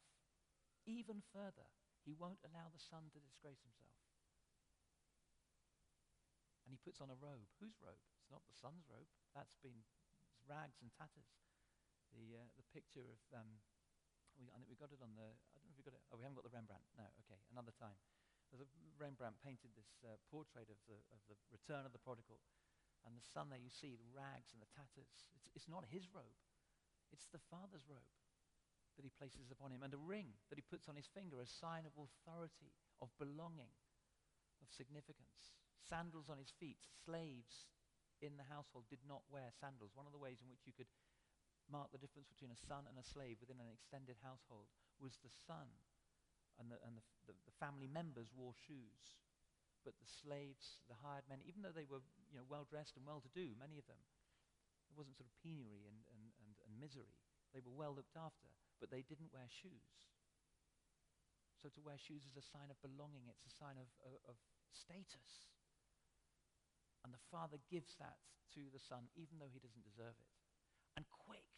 even 0.89 1.21
further. 1.29 1.69
He 2.01 2.17
won't 2.17 2.41
allow 2.41 2.73
the 2.73 2.81
Son 2.81 3.13
to 3.13 3.21
disgrace 3.21 3.61
himself. 3.61 4.01
And 6.65 6.73
he 6.73 6.81
puts 6.81 6.97
on 6.97 7.13
a 7.13 7.19
robe. 7.21 7.45
Whose 7.61 7.77
robe? 7.77 8.01
It's 8.17 8.33
not 8.33 8.41
the 8.49 8.57
Son's 8.57 8.89
robe. 8.89 9.05
That's 9.37 9.53
been 9.61 9.85
rags 10.49 10.81
and 10.81 10.89
tatters. 10.97 11.29
The, 12.17 12.41
uh, 12.41 12.49
the 12.57 12.65
picture 12.73 13.05
of, 13.05 13.21
um, 13.37 13.61
we, 14.35 14.49
I 14.49 14.57
think 14.57 14.73
we 14.73 14.81
got 14.81 14.89
it 14.89 14.99
on 14.99 15.13
the, 15.13 15.29
I 15.29 15.55
don't 15.61 15.69
know 15.69 15.75
if 15.75 15.79
we 15.79 15.85
got 15.85 15.93
it, 15.93 16.01
oh, 16.09 16.17
we 16.17 16.25
haven't 16.25 16.41
got 16.41 16.47
the 16.49 16.55
Rembrandt. 16.55 16.83
No, 16.97 17.05
okay, 17.23 17.37
another 17.53 17.71
time. 17.77 17.95
Rembrandt 18.99 19.39
painted 19.41 19.71
this 19.73 19.89
uh, 20.05 20.19
portrait 20.29 20.69
of 20.69 20.79
the, 20.85 20.99
of 21.09 21.21
the 21.25 21.37
return 21.49 21.87
of 21.87 21.93
the 21.95 22.03
prodigal. 22.03 22.39
And 23.01 23.17
the 23.17 23.25
son 23.33 23.49
there 23.49 23.61
you 23.61 23.73
see, 23.73 23.97
the 23.97 24.13
rags 24.13 24.53
and 24.53 24.61
the 24.61 24.69
tatters. 24.77 25.25
It's, 25.33 25.49
it's 25.57 25.71
not 25.71 25.89
his 25.89 26.05
robe. 26.13 26.37
It's 27.09 27.25
the 27.33 27.41
father's 27.49 27.89
robe 27.89 28.13
that 28.95 29.07
he 29.07 29.11
places 29.17 29.49
upon 29.49 29.73
him. 29.73 29.81
And 29.81 29.95
a 29.95 30.01
ring 30.01 30.37
that 30.51 30.61
he 30.61 30.65
puts 30.65 30.85
on 30.85 30.99
his 30.99 31.09
finger, 31.09 31.41
a 31.41 31.49
sign 31.49 31.89
of 31.89 31.97
authority, 31.97 32.69
of 33.01 33.09
belonging, 33.17 33.73
of 34.61 34.69
significance. 34.69 35.57
Sandals 35.81 36.29
on 36.29 36.37
his 36.37 36.53
feet. 36.53 36.85
Slaves 36.93 37.71
in 38.21 38.37
the 38.37 38.45
household 38.45 38.85
did 38.85 39.01
not 39.09 39.25
wear 39.33 39.49
sandals. 39.49 39.97
One 39.97 40.05
of 40.05 40.13
the 40.13 40.21
ways 40.21 40.45
in 40.45 40.51
which 40.53 40.69
you 40.69 40.77
could 40.77 40.91
mark 41.65 41.89
the 41.89 42.01
difference 42.01 42.29
between 42.29 42.53
a 42.53 42.63
son 42.69 42.85
and 42.85 43.01
a 43.01 43.05
slave 43.05 43.41
within 43.41 43.57
an 43.57 43.71
extended 43.73 44.21
household 44.21 44.69
was 45.01 45.17
the 45.25 45.33
son 45.33 45.71
and 46.59 46.71
the, 46.71 46.77
and 46.83 46.97
the, 46.97 47.05
the, 47.31 47.35
the 47.47 47.55
family 47.59 47.87
members 47.87 48.31
wore 48.33 48.55
shoes. 48.55 49.19
But 49.81 49.97
the 49.97 50.05
slaves, 50.05 50.81
the 50.85 50.97
hired 51.01 51.25
men, 51.25 51.41
even 51.41 51.65
though 51.65 51.73
they 51.73 51.89
were 51.89 52.05
you 52.29 52.37
know, 52.37 52.45
well 52.45 52.69
dressed 52.69 52.97
and 52.97 53.05
well 53.05 53.21
to 53.21 53.31
do, 53.33 53.57
many 53.57 53.81
of 53.81 53.89
them, 53.89 53.97
it 54.89 54.93
wasn't 54.93 55.17
sort 55.17 55.25
of 55.25 55.35
penury 55.41 55.89
and, 55.89 55.97
and, 56.13 56.23
and, 56.37 56.51
and 56.67 56.73
misery. 56.77 57.09
They 57.49 57.65
were 57.65 57.73
well 57.73 57.97
looked 57.97 58.13
after, 58.13 58.51
but 58.77 58.93
they 58.93 59.01
didn't 59.01 59.33
wear 59.33 59.49
shoes. 59.49 60.11
So 61.57 61.69
to 61.73 61.81
wear 61.81 61.97
shoes 61.97 62.25
is 62.25 62.37
a 62.37 62.45
sign 62.45 62.73
of 62.73 62.77
belonging, 62.81 63.29
it's 63.29 63.45
a 63.45 63.53
sign 63.53 63.77
of, 63.77 63.89
of, 64.05 64.17
of 64.33 64.37
status. 64.73 65.49
And 67.05 67.13
the 67.13 67.21
father 67.33 67.57
gives 67.69 67.97
that 67.97 68.21
to 68.57 68.61
the 68.73 68.81
son, 68.81 69.09
even 69.17 69.37
though 69.41 69.49
he 69.49 69.61
doesn't 69.61 69.85
deserve 69.85 70.17
it. 70.17 70.29
And 70.97 71.05
quick. 71.09 71.50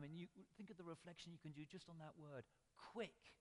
I 0.00 0.08
mean, 0.08 0.16
you 0.16 0.32
think 0.56 0.72
of 0.72 0.80
the 0.80 0.88
reflection 0.88 1.28
you 1.28 1.42
can 1.44 1.52
do 1.52 1.68
just 1.68 1.92
on 1.92 2.00
that 2.00 2.16
word, 2.16 2.48
quick. 2.96 3.36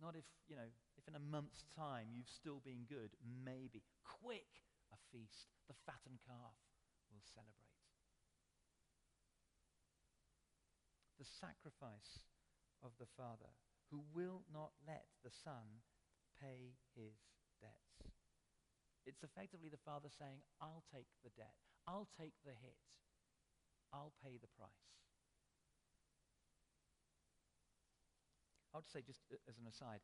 Not 0.00 0.16
if, 0.16 0.24
you 0.48 0.56
know, 0.56 0.72
if 0.96 1.04
in 1.04 1.12
a 1.12 1.20
month's 1.20 1.68
time 1.76 2.08
you've 2.16 2.32
still 2.32 2.64
been 2.64 2.88
good, 2.88 3.12
maybe. 3.20 3.84
Quick, 4.08 4.48
a 4.88 4.96
feast. 5.12 5.52
The 5.68 5.76
fattened 5.84 6.24
calf 6.24 6.56
will 7.12 7.20
celebrate. 7.28 7.76
The 11.20 11.28
sacrifice 11.28 12.24
of 12.80 12.96
the 12.96 13.12
Father 13.20 13.52
who 13.92 14.00
will 14.16 14.48
not 14.48 14.72
let 14.88 15.04
the 15.20 15.30
Son 15.30 15.84
pay 16.40 16.80
his 16.96 17.20
debts. 17.60 18.08
It's 19.04 19.22
effectively 19.22 19.68
the 19.68 19.84
Father 19.84 20.08
saying, 20.08 20.40
I'll 20.56 20.88
take 20.88 21.12
the 21.20 21.30
debt. 21.36 21.52
I'll 21.86 22.08
take 22.16 22.34
the 22.48 22.56
hit. 22.56 22.80
I'll 23.92 24.16
pay 24.24 24.40
the 24.40 24.48
price. 24.56 24.88
I 28.72 28.80
would 28.80 28.88
say, 28.88 29.04
just 29.04 29.20
as 29.44 29.60
an 29.60 29.68
aside, 29.68 30.00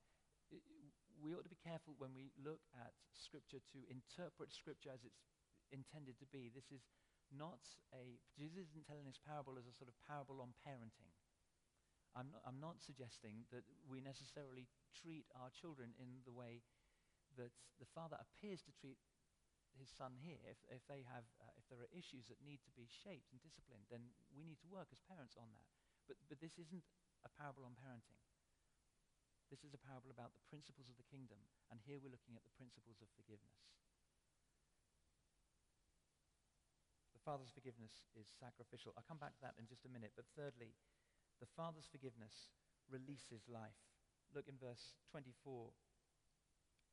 we 1.19 1.33
ought 1.33 1.49
to 1.49 1.53
be 1.53 1.65
careful 1.65 1.97
when 1.97 2.13
we 2.13 2.31
look 2.37 2.61
at 2.77 2.93
Scripture 3.17 3.65
to 3.73 3.79
interpret 3.89 4.53
Scripture 4.53 4.93
as 4.93 5.03
it's 5.03 5.25
intended 5.73 6.21
to 6.21 6.29
be. 6.29 6.53
This 6.53 6.69
is 6.69 6.85
not 7.33 7.65
a, 7.93 8.21
Jesus 8.37 8.69
isn't 8.73 8.85
telling 8.85 9.09
this 9.09 9.21
parable 9.21 9.57
as 9.57 9.65
a 9.65 9.75
sort 9.75 9.89
of 9.89 9.97
parable 10.05 10.41
on 10.45 10.53
parenting. 10.65 11.13
I'm 12.17 12.33
not, 12.33 12.45
I'm 12.45 12.61
not 12.61 12.81
suggesting 12.81 13.45
that 13.53 13.65
we 13.89 14.01
necessarily 14.01 14.69
treat 14.97 15.29
our 15.37 15.53
children 15.53 15.93
in 16.01 16.25
the 16.25 16.33
way 16.33 16.65
that 17.37 17.53
the 17.81 17.89
father 17.93 18.17
appears 18.21 18.65
to 18.65 18.73
treat 18.73 18.97
his 19.79 19.89
son 19.89 20.19
here. 20.19 20.43
If, 20.45 20.59
if, 20.69 20.83
they 20.91 21.07
have, 21.07 21.25
uh, 21.39 21.55
if 21.57 21.65
there 21.71 21.81
are 21.81 21.91
issues 21.95 22.27
that 22.29 22.43
need 22.43 22.61
to 22.67 22.73
be 22.75 22.91
shaped 22.91 23.31
and 23.31 23.39
disciplined, 23.39 23.87
then 23.89 24.13
we 24.35 24.43
need 24.43 24.59
to 24.67 24.69
work 24.69 24.91
as 24.91 25.01
parents 25.07 25.39
on 25.39 25.49
that. 25.55 25.67
But, 26.11 26.19
but 26.27 26.43
this 26.43 26.59
isn't 26.59 26.85
a 27.23 27.31
parable 27.31 27.63
on 27.63 27.79
parenting. 27.79 28.19
This 29.49 29.65
is 29.65 29.73
a 29.73 29.81
parable 29.81 30.13
about 30.13 30.37
the 30.37 30.45
principles 30.53 30.93
of 30.93 31.01
the 31.01 31.09
kingdom, 31.09 31.41
and 31.73 31.81
here 31.81 31.97
we're 31.97 32.13
looking 32.13 32.37
at 32.37 32.45
the 32.45 32.53
principles 32.53 33.01
of 33.01 33.09
forgiveness. 33.17 33.65
The 37.17 37.25
Father's 37.25 37.53
forgiveness 37.57 38.05
is 38.13 38.29
sacrificial. 38.29 38.93
I'll 38.93 39.09
come 39.09 39.21
back 39.21 39.33
to 39.41 39.45
that 39.49 39.57
in 39.57 39.65
just 39.65 39.89
a 39.89 39.93
minute. 39.93 40.13
But 40.13 40.29
thirdly, 40.37 40.77
the 41.41 41.49
Father's 41.57 41.89
forgiveness 41.89 42.53
releases 42.93 43.49
life. 43.49 43.81
Look 44.37 44.49
in 44.49 44.61
verse 44.61 45.01
24, 45.09 45.73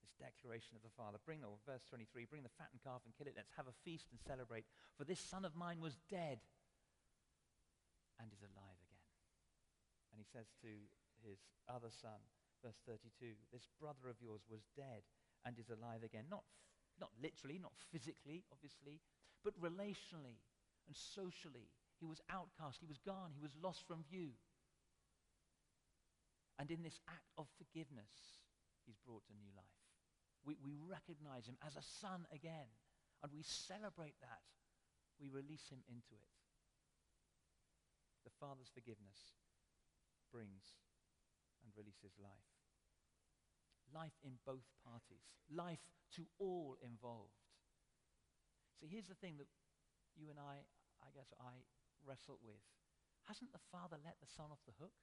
this 0.06 0.14
declaration 0.22 0.78
of 0.78 0.86
the 0.86 0.94
Father. 0.94 1.18
Bring, 1.26 1.42
or 1.42 1.58
verse 1.66 1.82
23, 1.90 2.30
bring 2.30 2.46
the 2.46 2.54
fattened 2.54 2.86
calf 2.86 3.02
and 3.10 3.18
kill 3.18 3.26
it. 3.26 3.34
Let's 3.34 3.58
have 3.58 3.66
a 3.66 3.82
feast 3.82 4.14
and 4.14 4.22
celebrate. 4.22 4.70
For 4.94 5.02
this 5.02 5.18
son 5.18 5.42
of 5.42 5.58
mine 5.58 5.82
was 5.82 5.98
dead 6.06 6.46
and 8.22 8.30
is 8.30 8.46
alive 8.46 8.78
again. 8.86 9.10
And 10.14 10.22
he 10.22 10.28
says 10.30 10.54
to 10.62 10.70
his 11.26 11.42
other 11.66 11.90
son, 11.90 12.22
verse 12.62 12.78
32, 12.86 13.34
this 13.50 13.66
brother 13.82 14.06
of 14.06 14.22
yours 14.22 14.46
was 14.46 14.70
dead 14.78 15.02
and 15.42 15.58
is 15.58 15.74
alive 15.74 16.06
again. 16.06 16.30
Not, 16.30 16.46
not 17.02 17.10
literally, 17.18 17.58
not 17.58 17.74
physically, 17.90 18.46
obviously, 18.54 19.02
but 19.42 19.58
relationally 19.58 20.38
and 20.86 20.94
socially. 20.94 21.74
He 21.98 22.06
was 22.06 22.22
outcast, 22.30 22.78
he 22.78 22.90
was 22.90 23.02
gone, 23.02 23.34
he 23.34 23.42
was 23.42 23.58
lost 23.58 23.82
from 23.90 24.06
view. 24.06 24.38
And 26.62 26.70
in 26.70 26.84
this 26.86 27.02
act 27.10 27.34
of 27.38 27.48
forgiveness, 27.58 28.40
he's 28.86 29.02
brought 29.04 29.26
to 29.28 29.34
new 29.34 29.52
life. 29.58 29.85
We, 30.46 30.58
we 30.62 30.78
recognize 30.78 31.50
him 31.50 31.58
as 31.66 31.76
a 31.76 31.82
son 31.82 32.30
again, 32.32 32.70
and 33.24 33.34
we 33.34 33.42
celebrate 33.42 34.16
that. 34.22 34.46
We 35.20 35.30
release 35.30 35.68
him 35.68 35.82
into 35.90 36.14
it. 36.14 36.34
The 38.24 38.34
Father's 38.40 38.70
forgiveness 38.70 39.34
brings 40.32 40.78
and 41.64 41.74
releases 41.74 42.14
life 42.22 42.56
life 43.94 44.18
in 44.24 44.42
both 44.46 44.66
parties, 44.82 45.24
life 45.52 45.84
to 46.16 46.26
all 46.40 46.78
involved. 46.82 47.38
See, 48.80 48.90
here's 48.90 49.08
the 49.08 49.20
thing 49.20 49.38
that 49.38 49.48
you 50.18 50.30
and 50.30 50.40
I, 50.40 50.66
I 51.04 51.10
guess 51.14 51.30
I 51.40 51.64
wrestle 52.04 52.40
with. 52.42 52.60
Hasn't 53.28 53.52
the 53.52 53.64
Father 53.72 53.98
let 54.04 54.20
the 54.22 54.30
Son 54.30 54.52
off 54.52 54.62
the 54.66 54.78
hook? 54.78 54.94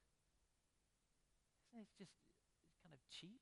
Isn't 1.73 1.83
it 1.83 1.95
just 1.97 2.15
kind 2.83 2.93
of 2.95 3.01
cheap? 3.09 3.41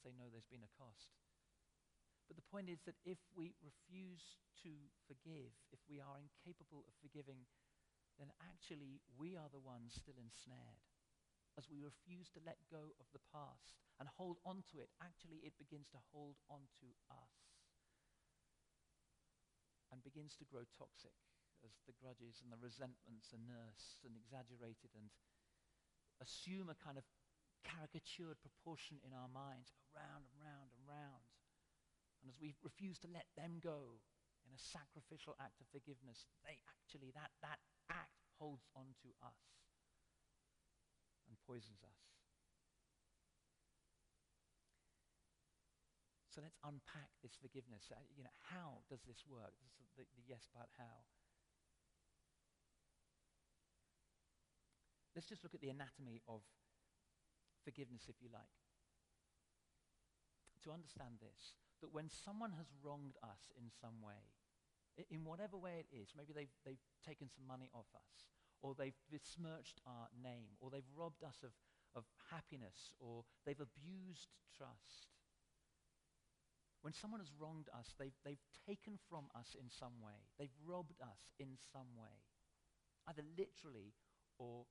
Say, 0.00 0.16
no, 0.16 0.32
there's 0.32 0.48
been 0.48 0.64
a 0.64 0.76
cost. 0.80 1.12
But 2.24 2.40
the 2.40 2.50
point 2.50 2.72
is 2.72 2.80
that 2.86 2.96
if 3.04 3.18
we 3.36 3.58
refuse 3.60 4.40
to 4.64 4.72
forgive, 5.04 5.52
if 5.74 5.82
we 5.90 6.00
are 6.00 6.16
incapable 6.16 6.86
of 6.86 6.94
forgiving, 7.02 7.44
then 8.16 8.30
actually 8.40 9.02
we 9.18 9.36
are 9.36 9.50
the 9.52 9.60
ones 9.60 9.98
still 9.98 10.16
ensnared 10.16 10.80
as 11.58 11.66
we 11.68 11.82
refuse 11.82 12.30
to 12.30 12.40
let 12.46 12.56
go 12.70 12.94
of 13.02 13.08
the 13.12 13.24
past 13.34 13.76
and 13.98 14.08
hold 14.16 14.38
on 14.46 14.62
to 14.70 14.78
it, 14.78 14.88
actually 15.02 15.42
it 15.42 15.58
begins 15.58 15.90
to 15.90 16.00
hold 16.14 16.38
on 16.48 16.64
to 16.80 16.88
us 17.10 17.36
and 19.90 20.00
begins 20.06 20.38
to 20.38 20.46
grow 20.46 20.62
toxic 20.78 21.16
as 21.60 21.76
the 21.84 21.96
grudges 21.98 22.40
and 22.40 22.48
the 22.48 22.62
resentments 22.62 23.34
are 23.34 23.42
nursed 23.42 24.00
and 24.06 24.14
exaggerated 24.16 24.94
and 24.96 25.10
assume 26.22 26.70
a 26.70 26.78
kind 26.78 26.96
of 26.96 27.04
caricatured 27.64 28.40
proportion 28.40 29.00
in 29.04 29.12
our 29.12 29.28
minds 29.30 29.72
around 29.92 30.24
and 30.26 30.36
round 30.40 30.70
and 30.72 30.82
round. 30.86 31.24
And 32.20 32.28
as 32.28 32.36
we 32.36 32.52
refuse 32.60 33.00
to 33.04 33.08
let 33.08 33.28
them 33.36 33.60
go 33.60 34.00
in 34.44 34.52
a 34.52 34.60
sacrificial 34.60 35.36
act 35.40 35.60
of 35.60 35.68
forgiveness, 35.72 36.28
they 36.44 36.60
actually, 36.68 37.12
that, 37.16 37.32
that 37.40 37.60
act 37.88 38.20
holds 38.36 38.68
on 38.76 38.92
to 39.04 39.08
us 39.24 39.40
and 41.28 41.36
poisons 41.48 41.80
us. 41.84 42.00
So 46.30 46.38
let's 46.38 46.56
unpack 46.62 47.10
this 47.20 47.34
forgiveness. 47.36 47.90
Uh, 47.90 47.98
you 48.14 48.22
know, 48.22 48.36
how 48.46 48.86
does 48.86 49.02
this 49.02 49.26
work? 49.26 49.50
This 49.60 49.74
is 49.82 49.88
the, 49.98 50.04
the 50.14 50.22
yes, 50.30 50.46
but 50.54 50.70
how. 50.78 51.02
Let's 55.14 55.26
just 55.26 55.42
look 55.42 55.58
at 55.58 55.60
the 55.60 55.74
anatomy 55.74 56.22
of 56.30 56.46
forgiveness, 57.64 58.08
if 58.08 58.16
you 58.20 58.28
like. 58.32 58.54
To 60.64 60.72
understand 60.72 61.20
this, 61.20 61.56
that 61.80 61.92
when 61.92 62.12
someone 62.12 62.52
has 62.60 62.68
wronged 62.84 63.16
us 63.24 63.48
in 63.56 63.72
some 63.80 64.04
way, 64.04 64.20
in 65.08 65.24
whatever 65.24 65.56
way 65.56 65.80
it 65.80 65.88
is, 65.88 66.12
maybe 66.12 66.32
they've, 66.36 66.52
they've 66.66 66.84
taken 67.00 67.28
some 67.32 67.46
money 67.48 67.70
off 67.72 67.88
us, 67.96 68.28
or 68.60 68.74
they've 68.74 68.98
besmirched 69.08 69.80
our 69.86 70.12
name, 70.20 70.52
or 70.60 70.68
they've 70.68 70.92
robbed 70.92 71.24
us 71.24 71.40
of, 71.42 71.56
of 71.96 72.04
happiness, 72.28 72.92
or 73.00 73.24
they've 73.46 73.60
abused 73.60 74.28
trust. 74.52 75.08
When 76.82 76.92
someone 76.92 77.20
has 77.20 77.32
wronged 77.38 77.68
us, 77.76 77.94
they've, 77.98 78.16
they've 78.24 78.44
taken 78.68 78.98
from 79.08 79.28
us 79.36 79.56
in 79.56 79.68
some 79.68 80.00
way. 80.00 80.28
They've 80.38 80.60
robbed 80.64 81.00
us 81.00 81.32
in 81.38 81.56
some 81.72 81.96
way, 81.96 82.24
either 83.08 83.24
literally 83.36 83.92
or 84.38 84.64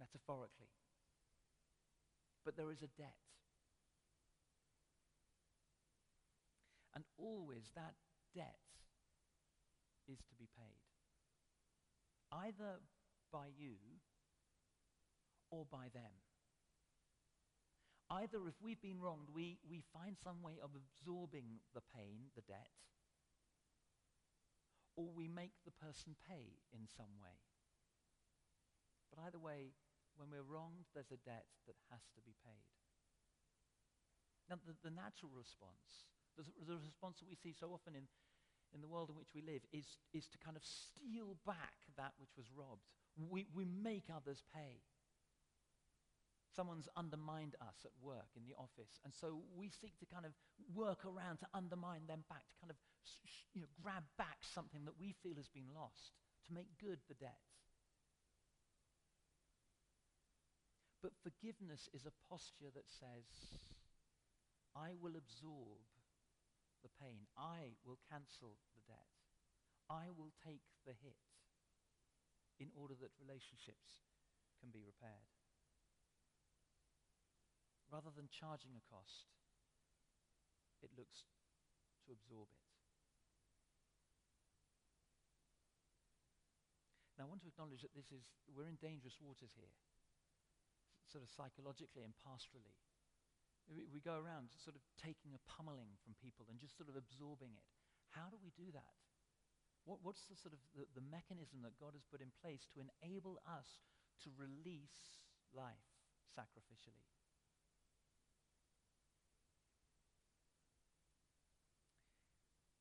metaphorically. 0.00 0.72
But 2.44 2.56
there 2.56 2.72
is 2.72 2.80
a 2.80 2.88
debt. 2.96 3.20
And 6.94 7.04
always 7.18 7.70
that 7.76 7.94
debt 8.34 8.58
is 10.08 10.18
to 10.18 10.34
be 10.34 10.48
paid. 10.56 10.80
Either 12.32 12.80
by 13.30 13.46
you 13.56 13.76
or 15.50 15.66
by 15.70 15.86
them. 15.92 16.16
Either 18.10 18.38
if 18.48 18.54
we've 18.60 18.82
been 18.82 19.00
wronged, 19.00 19.28
we, 19.32 19.58
we 19.68 19.82
find 19.92 20.16
some 20.18 20.42
way 20.42 20.58
of 20.62 20.70
absorbing 20.74 21.60
the 21.74 21.82
pain, 21.94 22.26
the 22.34 22.42
debt, 22.42 22.70
or 24.96 25.06
we 25.14 25.28
make 25.28 25.52
the 25.64 25.70
person 25.70 26.16
pay 26.28 26.58
in 26.72 26.88
some 26.96 27.14
way. 27.22 27.38
But 29.14 29.22
either 29.26 29.38
way, 29.38 29.74
when 30.16 30.30
we're 30.30 30.46
wronged, 30.46 30.88
there's 30.94 31.10
a 31.14 31.20
debt 31.22 31.46
that 31.66 31.78
has 31.90 32.02
to 32.14 32.20
be 32.22 32.34
paid. 32.42 32.66
Now, 34.50 34.58
the, 34.66 34.74
the 34.82 34.94
natural 34.94 35.30
response, 35.30 36.10
the, 36.34 36.42
the 36.66 36.78
response 36.82 37.22
that 37.22 37.30
we 37.30 37.38
see 37.38 37.54
so 37.54 37.70
often 37.70 37.94
in, 37.94 38.10
in 38.74 38.82
the 38.82 38.90
world 38.90 39.10
in 39.10 39.16
which 39.16 39.30
we 39.34 39.42
live 39.46 39.62
is, 39.70 39.86
is 40.10 40.26
to 40.34 40.38
kind 40.42 40.58
of 40.58 40.66
steal 40.66 41.38
back 41.46 41.86
that 41.94 42.18
which 42.18 42.34
was 42.34 42.50
robbed. 42.50 42.82
We, 43.14 43.46
we 43.54 43.62
make 43.66 44.10
others 44.10 44.42
pay. 44.50 44.82
Someone's 46.50 46.90
undermined 46.98 47.54
us 47.62 47.86
at 47.86 47.94
work 48.02 48.34
in 48.34 48.42
the 48.42 48.58
office, 48.58 48.98
and 49.06 49.14
so 49.14 49.46
we 49.54 49.70
seek 49.70 49.94
to 50.02 50.06
kind 50.10 50.26
of 50.26 50.34
work 50.74 51.06
around 51.06 51.38
to 51.38 51.48
undermine 51.54 52.10
them 52.10 52.26
back, 52.26 52.42
to 52.50 52.58
kind 52.58 52.74
of 52.74 52.78
you 53.54 53.62
know, 53.62 53.70
grab 53.78 54.02
back 54.18 54.42
something 54.42 54.82
that 54.84 54.98
we 54.98 55.14
feel 55.22 55.38
has 55.38 55.48
been 55.48 55.70
lost, 55.70 56.18
to 56.46 56.54
make 56.54 56.66
good 56.82 56.98
the 57.06 57.14
debt. 57.14 57.38
But 61.00 61.16
forgiveness 61.24 61.88
is 61.96 62.04
a 62.04 62.12
posture 62.28 62.68
that 62.76 62.88
says, 62.88 63.56
I 64.76 64.92
will 65.00 65.16
absorb 65.16 65.80
the 66.84 66.92
pain. 67.00 67.24
I 67.36 67.76
will 67.84 67.98
cancel 68.08 68.60
the 68.76 68.84
debt. 68.84 69.08
I 69.88 70.12
will 70.12 70.32
take 70.44 70.62
the 70.84 70.92
hit 70.92 71.18
in 72.60 72.68
order 72.76 72.94
that 73.00 73.16
relationships 73.16 74.04
can 74.60 74.68
be 74.68 74.84
repaired. 74.84 75.32
Rather 77.88 78.12
than 78.12 78.28
charging 78.28 78.76
a 78.76 78.84
cost, 78.86 79.32
it 80.84 80.92
looks 80.94 81.24
to 82.04 82.12
absorb 82.12 82.52
it. 82.52 82.64
Now, 87.16 87.26
I 87.26 87.28
want 87.28 87.42
to 87.44 87.52
acknowledge 87.52 87.82
that 87.82 87.96
this 87.96 88.12
is, 88.12 88.32
we're 88.48 88.68
in 88.70 88.80
dangerous 88.80 89.18
waters 89.20 89.52
here, 89.52 89.74
sort 91.10 91.26
of 91.26 91.30
psychologically 91.34 92.06
and 92.06 92.14
pastorally. 92.22 92.78
We, 93.66 93.86
we 93.90 94.00
go 94.02 94.18
around 94.18 94.50
sort 94.62 94.74
of 94.74 94.82
taking 94.98 95.34
a 95.34 95.42
pummeling 95.46 95.94
from 96.02 96.18
people 96.18 96.46
and 96.50 96.58
just 96.58 96.78
sort 96.78 96.90
of 96.90 96.98
absorbing 96.98 97.54
it. 97.54 97.66
How 98.14 98.30
do 98.30 98.38
we 98.38 98.50
do 98.54 98.70
that? 98.74 98.94
What, 99.86 100.02
what's 100.02 100.26
the 100.26 100.38
sort 100.38 100.54
of 100.54 100.60
the, 100.74 100.86
the 100.94 101.06
mechanism 101.06 101.62
that 101.62 101.78
God 101.78 101.94
has 101.94 102.06
put 102.06 102.22
in 102.22 102.34
place 102.42 102.66
to 102.74 102.82
enable 102.82 103.38
us 103.46 103.68
to 104.26 104.34
release 104.38 105.22
life 105.54 105.86
sacrificially? 106.34 107.06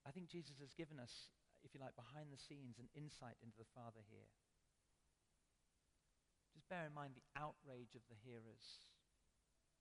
I 0.10 0.12
think 0.12 0.26
Jesus 0.26 0.58
has 0.58 0.74
given 0.74 0.98
us, 0.98 1.30
if 1.62 1.70
you 1.78 1.80
like, 1.80 1.94
behind 1.94 2.34
the 2.34 2.42
scenes 2.42 2.82
an 2.82 2.90
insight 2.98 3.38
into 3.46 3.62
the 3.62 3.70
Father 3.78 4.02
here. 4.10 4.26
Just 6.60 6.76
bear 6.76 6.92
in 6.92 6.92
mind 6.92 7.16
the 7.16 7.24
outrage 7.40 7.96
of 7.96 8.04
the 8.12 8.20
hearers, 8.20 8.84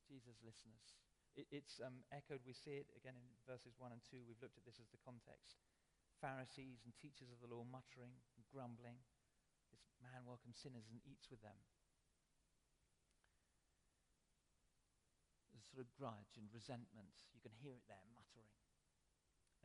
Jesus' 0.06 0.38
listeners. 0.47 0.94
It, 1.35 1.50
it's 1.50 1.82
um, 1.82 2.06
echoed, 2.14 2.47
we 2.47 2.54
see 2.54 2.78
it 2.78 2.87
again 2.94 3.18
in 3.18 3.26
verses 3.50 3.75
1 3.82 3.90
and 3.90 3.99
2. 4.06 4.23
We've 4.23 4.38
looked 4.38 4.54
at 4.54 4.62
this 4.62 4.78
as 4.78 4.87
the 4.94 5.02
context. 5.02 5.58
Pharisees 6.23 6.87
and 6.87 6.94
teachers 6.94 7.35
of 7.35 7.42
the 7.42 7.50
law 7.50 7.66
muttering 7.66 8.14
and 8.38 8.47
grumbling. 8.47 9.02
This 9.75 9.82
man 9.99 10.23
welcomes 10.23 10.54
sinners 10.62 10.87
and 10.87 11.02
eats 11.02 11.26
with 11.26 11.42
them. 11.42 11.58
There's 15.50 15.66
sort 15.66 15.82
of 15.82 15.90
grudge 15.99 16.38
and 16.38 16.47
resentment. 16.54 17.11
You 17.35 17.42
can 17.42 17.58
hear 17.58 17.75
it 17.75 17.90
there, 17.90 18.06
muttering. 18.14 18.54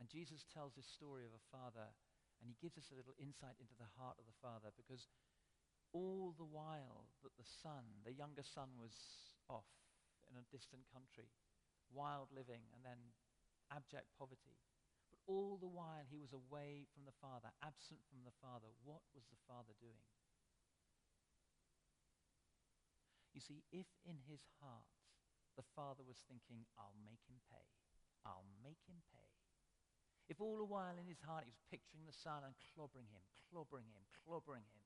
And 0.02 0.10
Jesus 0.10 0.42
tells 0.50 0.74
this 0.74 0.90
story 0.90 1.22
of 1.22 1.38
a 1.38 1.46
father, 1.54 1.94
and 2.42 2.50
he 2.50 2.58
gives 2.58 2.74
us 2.74 2.90
a 2.90 2.98
little 2.98 3.14
insight 3.22 3.54
into 3.62 3.78
the 3.78 3.94
heart 4.02 4.18
of 4.18 4.26
the 4.26 4.34
father 4.42 4.74
because 4.74 5.06
all 5.94 6.34
the 6.34 6.44
while 6.44 7.06
that 7.22 7.32
the 7.38 7.46
son, 7.46 7.86
the 8.02 8.12
younger 8.12 8.42
son, 8.42 8.74
was 8.76 8.92
off 9.46 9.70
in 10.26 10.34
a 10.34 10.50
distant 10.50 10.82
country, 10.90 11.30
wild 11.94 12.28
living, 12.34 12.66
and 12.74 12.82
then 12.82 13.14
abject 13.70 14.10
poverty. 14.18 14.58
But 15.14 15.22
all 15.30 15.56
the 15.56 15.70
while 15.70 16.02
he 16.10 16.18
was 16.18 16.34
away 16.34 16.90
from 16.90 17.06
the 17.06 17.14
father, 17.22 17.54
absent 17.62 18.02
from 18.10 18.26
the 18.26 18.34
father, 18.42 18.66
what 18.82 19.06
was 19.14 19.24
the 19.30 19.38
father 19.46 19.72
doing? 19.78 20.02
You 23.30 23.42
see, 23.42 23.62
if 23.70 23.86
in 24.02 24.18
his 24.26 24.42
heart 24.58 24.90
the 25.54 25.66
father 25.78 26.02
was 26.02 26.18
thinking, 26.26 26.66
I'll 26.74 26.98
make 27.06 27.22
him 27.30 27.38
pay, 27.50 27.66
I'll 28.26 28.46
make 28.62 28.82
him 28.90 28.98
pay, 29.14 29.30
if 30.26 30.40
all 30.40 30.56
the 30.56 30.66
while 30.66 30.96
in 30.96 31.06
his 31.06 31.20
heart 31.20 31.44
he 31.44 31.52
was 31.52 31.68
picturing 31.68 32.08
the 32.08 32.16
son 32.16 32.42
and 32.46 32.56
clobbering 32.72 33.10
him, 33.12 33.22
clobbering 33.50 33.90
him, 33.92 34.02
clobbering 34.24 34.64
him, 34.72 34.83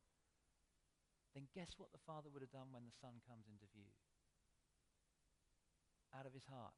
then 1.38 1.46
guess 1.54 1.78
what 1.78 1.94
the 1.94 2.02
father 2.02 2.26
would 2.34 2.42
have 2.42 2.50
done 2.50 2.74
when 2.74 2.82
the 2.82 2.98
son 2.98 3.22
comes 3.22 3.46
into 3.46 3.70
view? 3.70 3.86
Out 6.10 6.26
of 6.26 6.34
his 6.34 6.42
heart, 6.50 6.74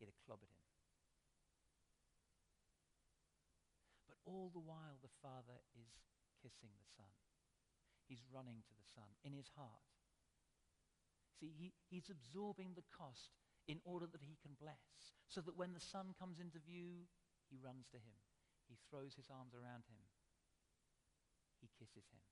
he'd 0.00 0.08
have 0.08 0.24
clobbered 0.24 0.48
him. 0.48 0.64
But 4.08 4.16
all 4.24 4.48
the 4.48 4.64
while, 4.64 4.96
the 5.04 5.12
father 5.20 5.60
is 5.76 5.92
kissing 6.40 6.72
the 6.80 6.88
son. 6.96 7.12
He's 8.08 8.24
running 8.32 8.64
to 8.64 8.72
the 8.72 8.88
son 8.96 9.12
in 9.28 9.36
his 9.36 9.52
heart. 9.52 9.84
See, 11.36 11.52
he, 11.52 11.76
he's 11.92 12.08
absorbing 12.08 12.72
the 12.72 12.88
cost 12.96 13.36
in 13.68 13.84
order 13.84 14.08
that 14.08 14.24
he 14.24 14.40
can 14.40 14.56
bless, 14.56 15.12
so 15.28 15.44
that 15.44 15.60
when 15.60 15.76
the 15.76 15.84
son 15.84 16.16
comes 16.16 16.40
into 16.40 16.64
view, 16.64 17.12
he 17.52 17.60
runs 17.60 17.92
to 17.92 18.00
him. 18.00 18.16
He 18.72 18.80
throws 18.88 19.20
his 19.20 19.28
arms 19.28 19.52
around 19.52 19.84
him. 19.84 20.00
He 21.60 21.68
kisses 21.76 22.08
him. 22.08 22.24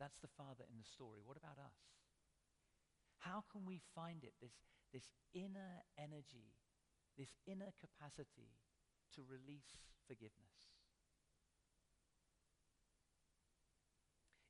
That's 0.00 0.16
the 0.24 0.32
father 0.32 0.64
in 0.64 0.80
the 0.80 0.88
story. 0.88 1.20
What 1.20 1.36
about 1.36 1.60
us? 1.60 1.76
How 3.20 3.44
can 3.52 3.68
we 3.68 3.84
find 3.92 4.24
it, 4.24 4.32
this, 4.40 4.56
this 4.96 5.12
inner 5.36 5.84
energy, 6.00 6.56
this 7.20 7.36
inner 7.44 7.68
capacity 7.76 8.56
to 9.12 9.20
release 9.28 9.76
forgiveness? 10.08 10.72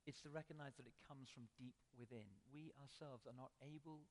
It's 0.07 0.23
to 0.23 0.31
recognize 0.31 0.79
that 0.79 0.87
it 0.87 0.95
comes 1.03 1.35
from 1.35 1.51
deep 1.59 1.75
within. 1.99 2.31
We 2.55 2.71
ourselves 2.79 3.27
are 3.27 3.35
not 3.35 3.51
able 3.59 4.07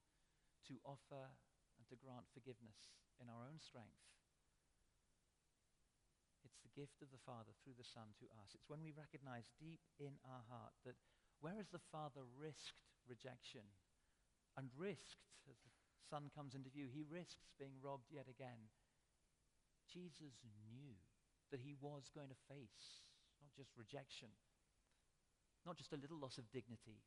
to 0.67 0.75
offer 0.83 1.31
and 1.79 1.87
to 1.87 1.95
grant 1.95 2.27
forgiveness 2.35 2.91
in 3.23 3.31
our 3.31 3.47
own 3.47 3.63
strength. 3.63 4.03
It's 6.43 6.59
the 6.63 6.71
gift 6.75 6.99
of 6.99 7.11
the 7.11 7.23
Father 7.23 7.55
through 7.63 7.79
the 7.79 7.87
Son 7.87 8.11
to 8.19 8.27
us. 8.43 8.55
It's 8.55 8.67
when 8.67 8.83
we 8.83 8.91
recognize 8.91 9.47
deep 9.59 9.83
in 9.99 10.19
our 10.23 10.43
heart 10.47 10.75
that 10.83 10.99
whereas 11.41 11.67
the 11.71 11.83
Father 11.91 12.23
risked 12.37 12.83
rejection 13.07 13.65
and 14.57 14.69
risked, 14.75 15.23
as 15.47 15.57
the 15.63 15.71
Son 16.09 16.29
comes 16.33 16.53
into 16.53 16.69
view, 16.69 16.87
he 16.91 17.05
risks 17.05 17.49
being 17.57 17.79
robbed 17.81 18.11
yet 18.11 18.27
again. 18.29 18.69
Jesus 19.89 20.37
knew 20.69 20.93
that 21.49 21.63
he 21.63 21.73
was 21.81 22.11
going 22.13 22.29
to 22.29 22.45
face 22.45 23.01
not 23.41 23.49
just 23.55 23.73
rejection, 23.79 24.29
not 25.65 25.79
just 25.79 25.95
a 25.95 26.01
little 26.01 26.19
loss 26.19 26.37
of 26.37 26.49
dignity. 26.51 27.01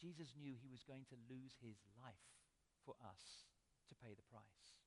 Jesus 0.00 0.34
knew 0.38 0.56
he 0.56 0.72
was 0.72 0.82
going 0.82 1.04
to 1.10 1.16
lose 1.28 1.54
his 1.60 1.78
life 2.00 2.26
for 2.82 2.96
us 3.04 3.46
to 3.90 3.94
pay 3.98 4.16
the 4.16 4.26
price. 4.32 4.82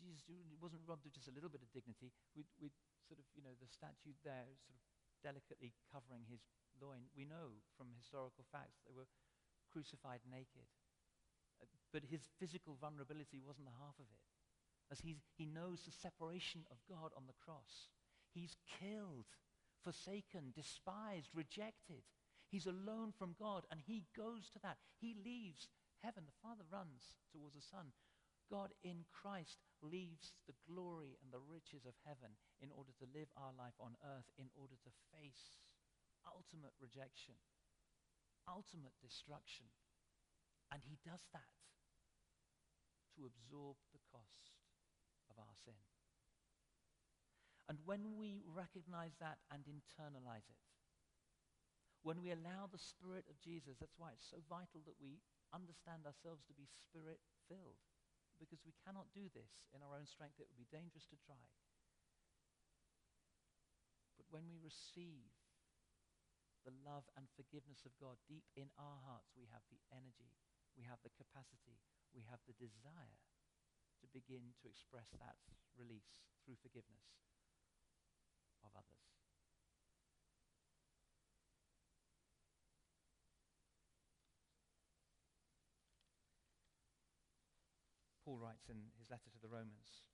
Jesus 0.00 0.24
wasn't 0.56 0.80
robbed 0.88 1.04
of 1.04 1.12
just 1.12 1.28
a 1.28 1.36
little 1.36 1.52
bit 1.52 1.60
of 1.60 1.68
dignity. 1.76 2.08
We, 2.32 2.48
we 2.56 2.72
sort 3.04 3.20
of, 3.20 3.26
you 3.36 3.44
know, 3.44 3.52
the 3.60 3.68
statue 3.68 4.16
there 4.24 4.48
sort 4.64 4.80
of 4.80 4.84
delicately 5.22 5.72
covering 5.92 6.24
his 6.26 6.40
loin. 6.80 7.08
We 7.16 7.24
know 7.24 7.60
from 7.76 7.92
historical 7.94 8.44
facts 8.50 8.80
they 8.84 8.92
were 8.92 9.08
crucified 9.70 10.24
naked. 10.26 10.66
Uh, 11.62 11.68
but 11.92 12.08
his 12.08 12.28
physical 12.40 12.76
vulnerability 12.80 13.38
wasn't 13.38 13.68
the 13.68 13.80
half 13.80 13.96
of 14.00 14.08
it. 14.10 14.24
As 14.90 15.00
he's, 15.00 15.22
he 15.38 15.46
knows 15.46 15.86
the 15.86 15.94
separation 15.94 16.66
of 16.70 16.82
God 16.88 17.12
on 17.14 17.30
the 17.30 17.38
cross. 17.38 17.92
He's 18.34 18.56
killed, 18.66 19.30
forsaken, 19.84 20.50
despised, 20.54 21.30
rejected. 21.34 22.02
He's 22.50 22.66
alone 22.66 23.14
from 23.16 23.38
God, 23.38 23.66
and 23.70 23.78
he 23.78 24.02
goes 24.16 24.50
to 24.50 24.58
that. 24.62 24.78
He 24.98 25.14
leaves 25.14 25.68
heaven. 26.02 26.24
The 26.26 26.40
Father 26.42 26.64
runs 26.66 27.14
towards 27.30 27.54
the 27.54 27.62
Son. 27.62 27.94
God 28.50 28.74
in 28.82 29.06
Christ 29.14 29.62
leaves 29.78 30.34
the 30.50 30.58
glory 30.66 31.14
and 31.22 31.30
the 31.30 31.40
riches 31.46 31.86
of 31.86 31.94
heaven 32.02 32.34
in 32.58 32.74
order 32.74 32.90
to 32.98 33.14
live 33.14 33.30
our 33.38 33.54
life 33.54 33.78
on 33.78 33.94
earth, 34.02 34.26
in 34.36 34.50
order 34.58 34.74
to 34.82 34.92
face 35.14 35.62
ultimate 36.26 36.74
rejection, 36.82 37.38
ultimate 38.50 38.98
destruction. 38.98 39.70
And 40.74 40.82
he 40.82 40.98
does 41.06 41.22
that 41.30 41.54
to 43.14 43.26
absorb 43.26 43.78
the 43.94 44.02
cost 44.10 44.50
of 45.30 45.38
our 45.38 45.54
sin. 45.62 45.78
And 47.70 47.78
when 47.86 48.18
we 48.18 48.42
recognize 48.50 49.14
that 49.22 49.38
and 49.54 49.62
internalize 49.62 50.50
it, 50.50 50.58
when 52.02 52.18
we 52.18 52.34
allow 52.34 52.66
the 52.66 52.80
Spirit 52.80 53.28
of 53.30 53.38
Jesus, 53.38 53.78
that's 53.78 53.98
why 54.00 54.10
it's 54.16 54.26
so 54.26 54.42
vital 54.48 54.82
that 54.88 54.98
we 54.98 55.22
understand 55.52 56.02
ourselves 56.02 56.42
to 56.48 56.56
be 56.56 56.66
Spirit 56.66 57.20
filled 57.46 57.78
because 58.40 58.64
we 58.64 58.72
cannot 58.80 59.12
do 59.12 59.28
this 59.36 59.60
in 59.76 59.84
our 59.84 59.92
own 59.92 60.08
strength. 60.08 60.40
It 60.40 60.48
would 60.48 60.56
be 60.56 60.72
dangerous 60.72 61.04
to 61.12 61.20
try. 61.20 61.44
But 64.16 64.32
when 64.32 64.48
we 64.48 64.56
receive 64.56 65.28
the 66.64 66.72
love 66.84 67.04
and 67.16 67.28
forgiveness 67.36 67.84
of 67.84 67.92
God 68.00 68.16
deep 68.24 68.48
in 68.56 68.72
our 68.80 69.00
hearts, 69.04 69.36
we 69.36 69.48
have 69.52 69.64
the 69.68 69.80
energy, 69.92 70.32
we 70.72 70.84
have 70.88 71.00
the 71.04 71.12
capacity, 71.12 71.76
we 72.16 72.24
have 72.28 72.40
the 72.48 72.56
desire 72.56 73.20
to 74.00 74.06
begin 74.08 74.56
to 74.64 74.68
express 74.68 75.12
that 75.20 75.36
release 75.76 76.16
through 76.44 76.56
forgiveness 76.60 77.04
of 78.64 78.72
others. 78.72 79.00
Paul 88.30 88.39
writes 88.50 88.66
in 88.66 88.90
his 88.98 89.06
letter 89.14 89.30
to 89.30 89.38
the 89.38 89.46
Romans, 89.46 90.10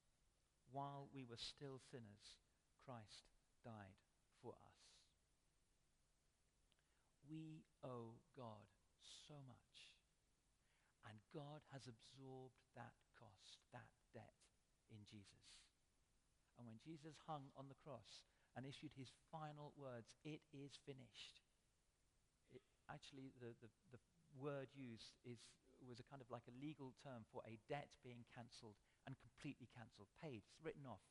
while 0.68 1.08
we 1.16 1.24
were 1.24 1.40
still 1.40 1.80
sinners, 1.80 2.36
Christ 2.84 3.32
died 3.64 3.96
for 4.44 4.52
us. 4.52 4.76
We 7.24 7.64
owe 7.80 8.20
God 8.36 8.68
so 9.00 9.40
much, 9.48 9.96
and 11.08 11.16
God 11.32 11.64
has 11.72 11.88
absorbed 11.88 12.60
that 12.76 12.92
cost 13.16 13.64
that 13.72 13.88
debt 14.12 14.36
in 14.92 15.00
Jesus. 15.08 15.48
And 16.60 16.68
when 16.68 16.76
Jesus 16.84 17.16
hung 17.24 17.48
on 17.56 17.72
the 17.72 17.80
cross 17.80 18.28
and 18.52 18.68
issued 18.68 18.92
his 18.92 19.16
final 19.32 19.72
words, 19.80 20.12
it 20.28 20.44
is 20.52 20.76
finished. 20.84 21.40
It, 22.52 22.60
actually, 22.92 23.32
the, 23.40 23.56
the, 23.64 23.72
the 23.96 24.00
word 24.36 24.68
used 24.76 25.16
is, 25.24 25.40
was 25.88 26.02
a 26.02 26.10
kind 26.10 26.20
of 26.20 26.30
like 26.30 26.46
a 26.50 26.58
legal 26.58 26.92
term 27.02 27.24
for 27.30 27.42
a 27.46 27.58
debt 27.70 27.94
being 28.02 28.26
cancelled 28.34 28.76
and 29.06 29.14
completely 29.22 29.70
cancelled, 29.70 30.10
paid, 30.18 30.42
written 30.62 30.84
off, 30.86 31.06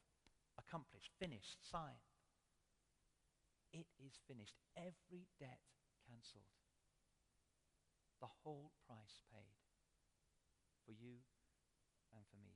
accomplished, 0.60 1.16
finished, 1.20 1.64
signed. 1.64 2.12
It 3.72 3.88
is 4.00 4.20
finished. 4.28 4.56
Every 4.76 5.28
debt 5.40 5.64
cancelled. 6.08 6.52
The 8.20 8.32
whole 8.44 8.72
price 8.88 9.20
paid 9.32 9.60
for 10.88 10.92
you 10.92 11.24
and 12.16 12.24
for 12.32 12.40
me. 12.40 12.56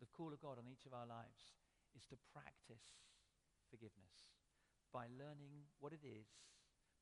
The 0.00 0.08
call 0.12 0.32
of 0.32 0.40
God 0.40 0.60
on 0.60 0.68
each 0.68 0.84
of 0.84 0.92
our 0.92 1.08
lives 1.08 1.56
is 1.96 2.04
to 2.08 2.16
practice 2.32 2.84
forgiveness 3.70 4.28
by 4.92 5.06
learning 5.16 5.70
what 5.78 5.92
it 5.92 6.04
is 6.04 6.26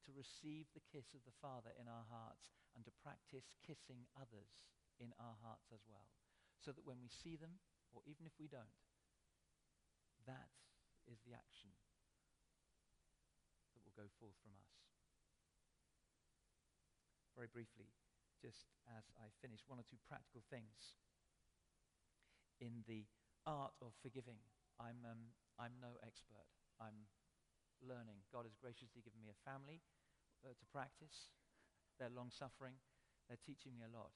to 0.06 0.14
receive 0.14 0.70
the 0.72 0.84
kiss 0.84 1.14
of 1.14 1.22
the 1.26 1.34
Father 1.42 1.74
in 1.74 1.90
our 1.90 2.06
hearts 2.06 2.54
and 2.76 2.84
to 2.86 3.00
practice 3.02 3.56
kissing 3.64 4.06
others 4.14 4.60
in 4.98 5.14
our 5.18 5.38
hearts 5.42 5.70
as 5.74 5.82
well. 5.86 6.10
So 6.58 6.74
that 6.74 6.86
when 6.86 6.98
we 6.98 7.10
see 7.10 7.38
them, 7.38 7.62
or 7.94 8.02
even 8.06 8.26
if 8.26 8.34
we 8.38 8.50
don't, 8.50 8.74
that 10.26 10.50
is 11.06 11.22
the 11.24 11.32
action 11.32 11.72
that 13.72 13.82
will 13.86 13.96
go 13.96 14.10
forth 14.18 14.36
from 14.42 14.52
us. 14.58 14.70
Very 17.38 17.48
briefly, 17.48 17.88
just 18.42 18.74
as 18.90 19.06
I 19.14 19.30
finish, 19.38 19.62
one 19.70 19.78
or 19.78 19.86
two 19.86 19.98
practical 20.10 20.42
things 20.50 20.98
in 22.58 22.82
the 22.90 23.06
art 23.46 23.72
of 23.78 23.94
forgiving. 24.02 24.42
I'm, 24.82 25.06
um, 25.06 25.34
I'm 25.58 25.78
no 25.78 25.98
expert. 26.02 26.46
I'm 26.82 27.06
learning. 27.82 28.24
God 28.32 28.44
has 28.44 28.56
graciously 28.58 29.02
given 29.02 29.20
me 29.22 29.30
a 29.30 29.42
family 29.46 29.80
uh, 30.44 30.54
to 30.54 30.64
practice. 30.72 31.30
They're 31.98 32.12
long 32.12 32.30
suffering. 32.30 32.78
They're 33.26 33.42
teaching 33.42 33.76
me 33.76 33.84
a 33.84 33.92
lot. 33.92 34.14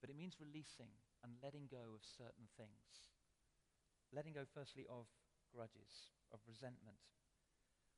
But 0.00 0.10
it 0.10 0.16
means 0.16 0.38
releasing 0.38 0.94
and 1.26 1.34
letting 1.42 1.66
go 1.66 1.94
of 1.94 2.06
certain 2.06 2.46
things. 2.54 3.10
Letting 4.14 4.32
go, 4.32 4.46
firstly, 4.46 4.86
of 4.88 5.10
grudges, 5.52 6.14
of 6.32 6.40
resentment, 6.46 7.02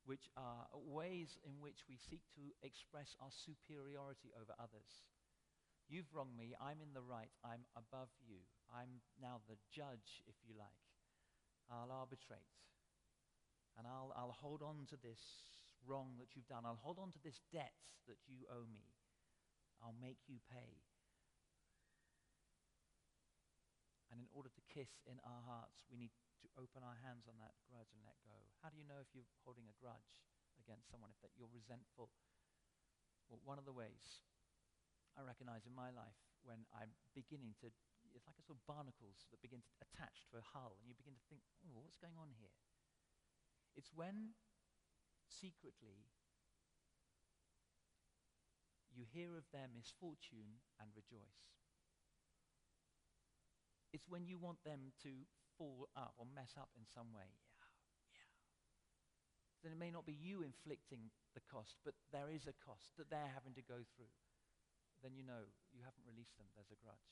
which 0.03 0.27
are 0.35 0.67
ways 0.73 1.37
in 1.45 1.61
which 1.61 1.85
we 1.87 1.95
seek 1.95 2.25
to 2.35 2.51
express 2.65 3.15
our 3.21 3.31
superiority 3.31 4.33
over 4.35 4.51
others. 4.57 5.05
You've 5.87 6.11
wronged 6.11 6.35
me. 6.35 6.55
I'm 6.59 6.81
in 6.81 6.93
the 6.93 7.05
right. 7.05 7.31
I'm 7.45 7.63
above 7.77 8.09
you. 8.23 8.43
I'm 8.73 8.99
now 9.21 9.39
the 9.47 9.59
judge, 9.71 10.23
if 10.27 10.35
you 10.43 10.55
like. 10.57 10.90
I'll 11.71 11.91
arbitrate. 11.91 12.51
And 13.79 13.87
I'll, 13.87 14.11
I'll 14.13 14.35
hold 14.35 14.61
on 14.61 14.83
to 14.91 14.99
this 14.99 15.23
wrong 15.87 16.19
that 16.19 16.35
you've 16.35 16.51
done. 16.51 16.67
I'll 16.67 16.83
hold 16.83 16.99
on 16.99 17.15
to 17.15 17.21
this 17.23 17.39
debt 17.49 17.73
that 18.05 18.19
you 18.27 18.43
owe 18.51 18.67
me. 18.67 18.91
I'll 19.81 19.97
make 19.97 20.19
you 20.27 20.37
pay. 20.51 20.83
And 24.11 24.19
in 24.19 24.27
order 24.35 24.51
to 24.51 24.61
kiss 24.67 24.91
in 25.07 25.17
our 25.23 25.41
hearts, 25.47 25.87
we 25.87 25.95
need 25.95 26.11
to 26.43 26.51
open 26.59 26.83
our 26.83 26.99
hands 26.99 27.31
on 27.31 27.39
that 27.39 27.55
grudge 27.71 27.95
and 27.95 28.03
let 28.03 28.19
go. 28.27 28.35
How 28.59 28.67
do 28.67 28.75
you 28.75 28.83
know 28.83 28.99
if 28.99 29.07
you're 29.15 29.29
holding 29.47 29.71
a 29.71 29.79
grudge 29.79 30.27
against 30.59 30.91
someone, 30.91 31.15
if 31.15 31.23
that 31.23 31.31
you're 31.39 31.49
resentful? 31.49 32.11
Well, 33.31 33.39
one 33.47 33.55
of 33.55 33.63
the 33.63 33.71
ways 33.71 34.27
I 35.15 35.23
recognize 35.23 35.63
in 35.63 35.71
my 35.71 35.95
life 35.95 36.19
when 36.43 36.67
I'm 36.75 36.91
beginning 37.15 37.55
to, 37.63 37.71
it's 38.15 38.27
like 38.27 38.39
a 38.39 38.45
sort 38.45 38.59
of 38.59 38.65
barnacles 38.67 39.27
that 39.31 39.43
begin 39.43 39.63
to 39.63 39.73
attach 39.81 40.27
to 40.31 40.39
a 40.39 40.45
hull, 40.55 40.75
and 40.79 40.87
you 40.87 40.95
begin 40.95 41.15
to 41.15 41.25
think, 41.31 41.41
oh, 41.63 41.81
what's 41.83 41.99
going 41.99 42.17
on 42.19 42.31
here? 42.35 42.53
It's 43.75 43.91
when 43.95 44.35
secretly 45.27 46.11
you 48.91 49.07
hear 49.07 49.39
of 49.39 49.47
their 49.55 49.71
misfortune 49.71 50.59
and 50.79 50.91
rejoice. 50.91 51.55
It's 53.95 54.07
when 54.07 54.27
you 54.27 54.35
want 54.35 54.63
them 54.67 54.91
to 55.03 55.27
fall 55.55 55.87
up 55.95 56.15
or 56.19 56.27
mess 56.27 56.55
up 56.59 56.71
in 56.75 56.83
some 56.83 57.15
way. 57.15 57.31
Yeah, 57.55 57.71
yeah. 58.15 58.31
Then 59.63 59.71
it 59.71 59.79
may 59.79 59.91
not 59.91 60.03
be 60.03 60.15
you 60.15 60.43
inflicting 60.43 61.11
the 61.31 61.43
cost, 61.47 61.79
but 61.87 61.95
there 62.11 62.27
is 62.27 62.47
a 62.47 62.55
cost 62.59 62.91
that 62.99 63.07
they're 63.07 63.31
having 63.35 63.55
to 63.55 63.63
go 63.63 63.83
through 63.95 64.11
then 65.01 65.17
you 65.17 65.25
know 65.25 65.49
you 65.73 65.81
haven't 65.81 66.05
released 66.05 66.37
them. 66.37 66.47
There's 66.53 66.69
a 66.69 66.77
grudge. 66.77 67.09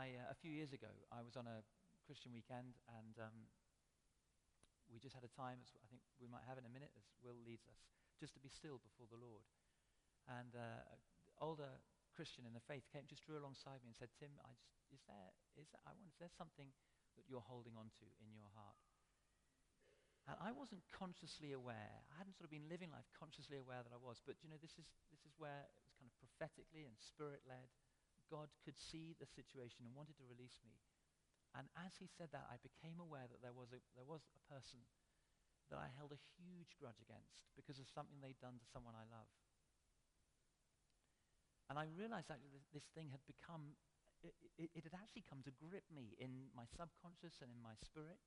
I, 0.00 0.16
uh, 0.16 0.32
a 0.32 0.36
few 0.40 0.48
years 0.48 0.72
ago, 0.72 0.88
I 1.12 1.20
was 1.20 1.36
on 1.36 1.44
a 1.44 1.60
Christian 2.08 2.32
weekend, 2.32 2.80
and 2.88 3.12
um, 3.20 3.36
we 4.88 4.96
just 4.96 5.12
had 5.12 5.28
a 5.28 5.32
time, 5.36 5.60
as 5.60 5.76
I 5.76 5.84
think 5.92 6.00
we 6.16 6.24
might 6.24 6.48
have 6.48 6.56
in 6.56 6.64
a 6.64 6.72
minute, 6.72 6.88
as 6.96 7.04
Will 7.20 7.36
leads 7.36 7.68
us, 7.68 7.84
just 8.16 8.32
to 8.32 8.40
be 8.40 8.48
still 8.48 8.80
before 8.80 9.04
the 9.12 9.20
Lord. 9.20 9.44
And 10.24 10.56
uh, 10.56 10.96
older 11.44 11.68
Christian 12.16 12.48
in 12.48 12.56
the 12.56 12.64
faith 12.64 12.88
came, 12.88 13.04
just 13.04 13.28
drew 13.28 13.36
alongside 13.36 13.84
me 13.84 13.92
and 13.92 13.98
said, 14.00 14.08
"Tim, 14.16 14.32
I 14.40 14.56
just, 14.56 14.72
is 14.88 15.04
there, 15.04 15.36
is 15.60 15.68
there, 15.68 15.84
I 15.84 15.92
wonder, 15.92 16.08
is 16.08 16.16
there 16.16 16.32
something 16.32 16.72
that 17.20 17.28
you're 17.28 17.44
holding 17.44 17.76
on 17.76 17.92
to 18.00 18.06
in 18.24 18.32
your 18.32 18.48
heart?" 18.56 18.80
And 20.24 20.36
I 20.40 20.48
wasn't 20.56 20.80
consciously 20.96 21.52
aware. 21.52 22.00
I 22.08 22.16
hadn't 22.16 22.40
sort 22.40 22.48
of 22.48 22.52
been 22.56 22.72
living 22.72 22.88
life 22.88 23.08
consciously 23.12 23.60
aware 23.60 23.84
that 23.84 23.92
I 23.92 24.00
was. 24.00 24.20
But, 24.24 24.36
you 24.44 24.48
know, 24.48 24.60
this 24.60 24.76
is, 24.76 24.86
this 25.08 25.24
is 25.24 25.32
where 25.40 25.64
it 25.64 25.80
was 25.80 25.92
kind 25.96 26.06
of 26.06 26.14
prophetically 26.20 26.84
and 26.84 26.94
spirit-led. 26.96 27.72
God 28.30 28.54
could 28.62 28.78
see 28.78 29.18
the 29.18 29.26
situation 29.26 29.82
and 29.84 29.92
wanted 29.92 30.14
to 30.22 30.30
release 30.30 30.62
me. 30.62 30.78
And 31.50 31.66
as 31.74 31.98
he 31.98 32.06
said 32.06 32.30
that, 32.30 32.46
I 32.46 32.62
became 32.62 33.02
aware 33.02 33.26
that 33.26 33.42
there 33.42 33.54
was 33.54 33.74
a, 33.74 33.82
there 33.98 34.06
was 34.06 34.22
a 34.38 34.46
person 34.46 34.86
that 35.74 35.82
I 35.82 35.90
held 35.90 36.14
a 36.14 36.26
huge 36.38 36.78
grudge 36.78 37.02
against 37.02 37.42
because 37.58 37.82
of 37.82 37.90
something 37.90 38.22
they'd 38.22 38.38
done 38.38 38.62
to 38.62 38.70
someone 38.70 38.94
I 38.94 39.06
love. 39.10 39.26
And 41.70 41.78
I 41.78 41.90
realized 41.94 42.30
actually 42.30 42.54
that 42.54 42.70
this 42.74 42.90
thing 42.94 43.14
had 43.14 43.22
become, 43.26 43.78
it, 44.22 44.34
it, 44.58 44.70
it 44.74 44.82
had 44.86 44.98
actually 44.98 45.22
come 45.26 45.42
to 45.46 45.54
grip 45.54 45.86
me 45.90 46.18
in 46.18 46.50
my 46.54 46.66
subconscious 46.66 47.38
and 47.42 47.50
in 47.50 47.62
my 47.62 47.78
spirit. 47.78 48.18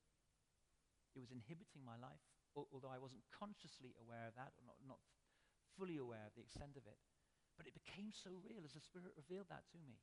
It 1.12 1.20
was 1.20 1.36
inhibiting 1.36 1.84
my 1.84 2.00
life, 2.00 2.24
although 2.56 2.90
I 2.90 3.04
wasn't 3.04 3.28
consciously 3.36 3.94
aware 4.00 4.32
of 4.32 4.36
that, 4.40 4.56
or 4.58 4.64
not, 4.66 4.80
not 4.84 5.02
fully 5.76 6.00
aware 6.00 6.24
of 6.26 6.34
the 6.34 6.42
extent 6.42 6.80
of 6.80 6.88
it. 6.88 6.98
But 7.58 7.70
it 7.70 7.76
became 7.78 8.10
so 8.10 8.34
real 8.42 8.66
as 8.66 8.74
the 8.74 8.82
Spirit 8.82 9.14
revealed 9.14 9.50
that 9.54 9.66
to 9.74 9.78
me. 9.78 10.02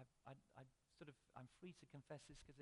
I, 0.00 0.04
I, 0.24 0.32
I 0.56 0.62
sort 0.96 1.12
of, 1.12 1.16
I'm 1.36 1.48
free 1.60 1.76
to 1.76 1.86
confess 1.92 2.24
this 2.24 2.40
because 2.40 2.56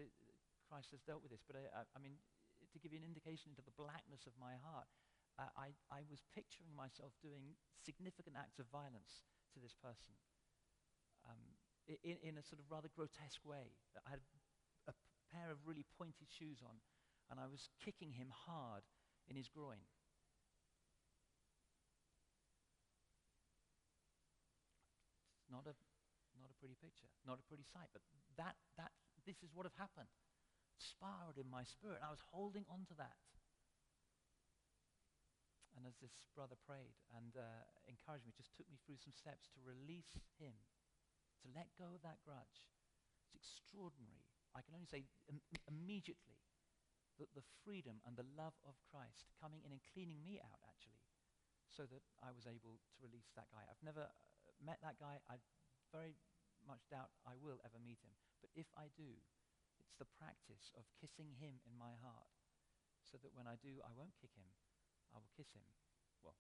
Christ 0.67 0.91
has 0.91 1.03
dealt 1.07 1.23
with 1.23 1.31
this, 1.31 1.47
but 1.47 1.55
I, 1.55 1.87
I, 1.95 1.99
mean, 2.03 2.19
to 2.67 2.79
give 2.83 2.91
you 2.91 2.99
an 2.99 3.07
indication 3.07 3.55
into 3.55 3.63
the 3.63 3.75
blackness 3.79 4.27
of 4.27 4.35
my 4.37 4.59
heart, 4.59 4.91
uh, 5.39 5.51
I, 5.55 5.71
I 5.89 6.03
was 6.11 6.27
picturing 6.35 6.75
myself 6.75 7.15
doing 7.23 7.55
significant 7.79 8.35
acts 8.35 8.59
of 8.59 8.67
violence 8.75 9.23
to 9.55 9.63
this 9.63 9.73
person 9.79 10.19
um, 11.31 11.39
in, 11.87 12.19
in 12.27 12.35
a 12.37 12.45
sort 12.45 12.59
of 12.59 12.67
rather 12.69 12.91
grotesque 12.91 13.47
way. 13.47 13.79
I 14.03 14.19
had 14.19 14.23
a 14.91 14.95
pair 15.31 15.55
of 15.55 15.63
really 15.63 15.87
pointed 15.97 16.27
shoes 16.29 16.59
on, 16.61 16.83
and 17.31 17.39
I 17.39 17.47
was 17.47 17.71
kicking 17.79 18.13
him 18.19 18.35
hard 18.35 18.83
in 19.31 19.37
his 19.37 19.49
groin. 19.49 19.87
Not 25.51 25.67
a, 25.67 25.75
not 26.39 26.53
a 26.53 26.57
pretty 26.61 26.77
picture, 26.79 27.09
not 27.27 27.41
a 27.41 27.45
pretty 27.49 27.65
sight, 27.65 27.91
but 27.93 28.05
that, 28.37 28.57
that, 28.77 28.93
this 29.27 29.43
is 29.43 29.51
what 29.53 29.67
had 29.69 29.77
happened. 29.77 30.09
Sparred 30.79 31.37
in 31.37 31.51
my 31.51 31.67
spirit. 31.67 31.99
I 32.01 32.15
was 32.15 32.23
holding 32.31 32.63
on 32.71 32.87
to 32.93 32.97
that. 33.03 33.19
And 35.75 35.87
as 35.87 35.99
this 35.99 36.15
brother 36.35 36.59
prayed 36.59 36.99
and 37.15 37.35
uh, 37.39 37.67
encouraged 37.87 38.27
me, 38.27 38.35
just 38.35 38.55
took 38.55 38.67
me 38.71 38.79
through 38.83 38.99
some 38.99 39.15
steps 39.15 39.51
to 39.55 39.63
release 39.63 40.15
him, 40.39 40.55
to 41.43 41.47
let 41.55 41.71
go 41.79 41.95
of 41.95 42.03
that 42.03 42.23
grudge. 42.27 42.67
It's 43.23 43.39
extraordinary 43.39 44.29
I 44.59 44.67
can 44.67 44.75
only 44.75 44.89
say 44.89 45.05
Im- 45.29 45.45
immediately 45.69 46.43
that 47.23 47.31
the 47.35 47.47
freedom 47.67 48.03
and 48.07 48.19
the 48.19 48.27
love 48.39 48.59
of 48.67 48.79
Christ 48.91 49.31
coming 49.39 49.63
in 49.67 49.75
and 49.75 49.83
cleaning 49.95 50.23
me 50.23 50.43
out, 50.43 50.59
actually, 50.67 51.03
so 51.71 51.87
that 51.91 52.03
I 52.23 52.31
was 52.31 52.47
able 52.47 52.79
to 52.79 52.95
release 53.03 53.31
that 53.35 53.51
guy. 53.51 53.63
I've 53.67 53.83
never 53.83 54.11
met 54.63 54.83
that 54.83 54.99
guy. 54.99 55.23
I 55.31 55.41
very 55.95 56.19
much 56.67 56.85
doubt 56.93 57.15
I 57.25 57.39
will 57.39 57.59
ever 57.65 57.81
meet 57.81 58.03
him. 58.05 58.13
But 58.43 58.53
if 58.55 58.69
I 58.77 58.93
do, 58.95 59.19
it's 59.79 59.95
the 59.97 60.09
practice 60.19 60.75
of 60.75 60.85
kissing 60.99 61.33
him 61.39 61.63
in 61.65 61.75
my 61.79 61.95
heart 62.03 62.31
so 63.03 63.17
that 63.23 63.33
when 63.33 63.49
I 63.49 63.57
do, 63.57 63.81
I 63.81 63.95
won't 63.95 64.15
kick 64.21 64.35
him. 64.37 64.49
I 65.15 65.19
will 65.23 65.33
kiss 65.33 65.49
him. 65.57 65.65
Well, 66.21 66.37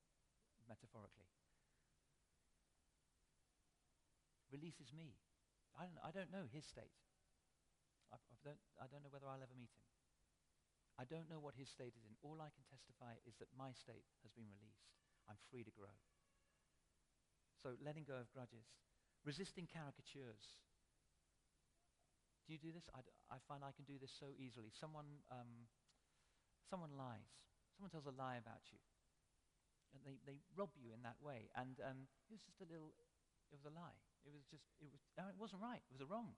metaphorically. 0.69 1.31
Releases 4.53 4.93
me. 4.93 5.17
I 5.77 5.89
don't, 5.89 6.01
I 6.05 6.11
don't 6.13 6.33
know 6.33 6.45
his 6.49 6.65
state. 6.69 6.93
I, 8.13 8.17
I, 8.17 8.37
don't, 8.45 8.61
I 8.81 8.85
don't 8.89 9.05
know 9.05 9.13
whether 9.13 9.29
I'll 9.29 9.41
ever 9.41 9.57
meet 9.57 9.73
him. 9.73 9.85
I 10.99 11.07
don't 11.07 11.31
know 11.31 11.39
what 11.39 11.55
his 11.55 11.71
state 11.71 11.95
is 11.95 12.03
in. 12.03 12.19
All 12.27 12.43
I 12.43 12.51
can 12.51 12.67
testify 12.67 13.15
is 13.23 13.39
that 13.39 13.53
my 13.55 13.71
state 13.71 14.09
has 14.27 14.35
been 14.35 14.51
released. 14.51 14.91
I'm 15.31 15.39
free 15.53 15.63
to 15.63 15.71
grow. 15.71 15.95
So 17.59 17.75
letting 17.83 18.07
go 18.07 18.15
of 18.19 18.31
grudges, 18.31 18.67
resisting 19.27 19.67
caricatures. 19.67 20.57
Do 22.47 22.57
you 22.57 22.61
do 22.63 22.73
this? 22.73 22.89
I 23.29 23.37
find 23.45 23.61
I 23.61 23.77
can 23.77 23.85
do 23.85 24.01
this 24.01 24.15
so 24.15 24.33
easily. 24.41 24.73
Someone, 24.73 25.21
um, 25.29 25.69
someone 26.71 26.97
lies. 26.97 27.29
Someone 27.77 27.93
tells 27.93 28.09
a 28.09 28.17
lie 28.17 28.41
about 28.41 28.65
you. 28.73 28.81
And 29.93 30.01
they, 30.01 30.17
they 30.25 30.41
rob 30.57 30.73
you 30.81 30.97
in 30.97 31.05
that 31.05 31.21
way. 31.21 31.53
And 31.53 31.77
um, 31.85 32.09
it 32.29 32.33
was 32.33 32.41
just 32.41 32.65
a 32.65 32.69
little, 32.69 32.97
it 33.53 33.61
was 33.61 33.69
a 33.69 33.75
lie. 33.77 34.01
It 34.25 34.33
was 34.33 34.49
just, 34.49 34.65
it, 34.81 34.89
was, 34.89 35.01
no, 35.21 35.29
it 35.29 35.37
wasn't 35.37 35.61
right. 35.61 35.81
It 35.81 35.93
was 35.93 36.01
a 36.01 36.09
wrong. 36.09 36.33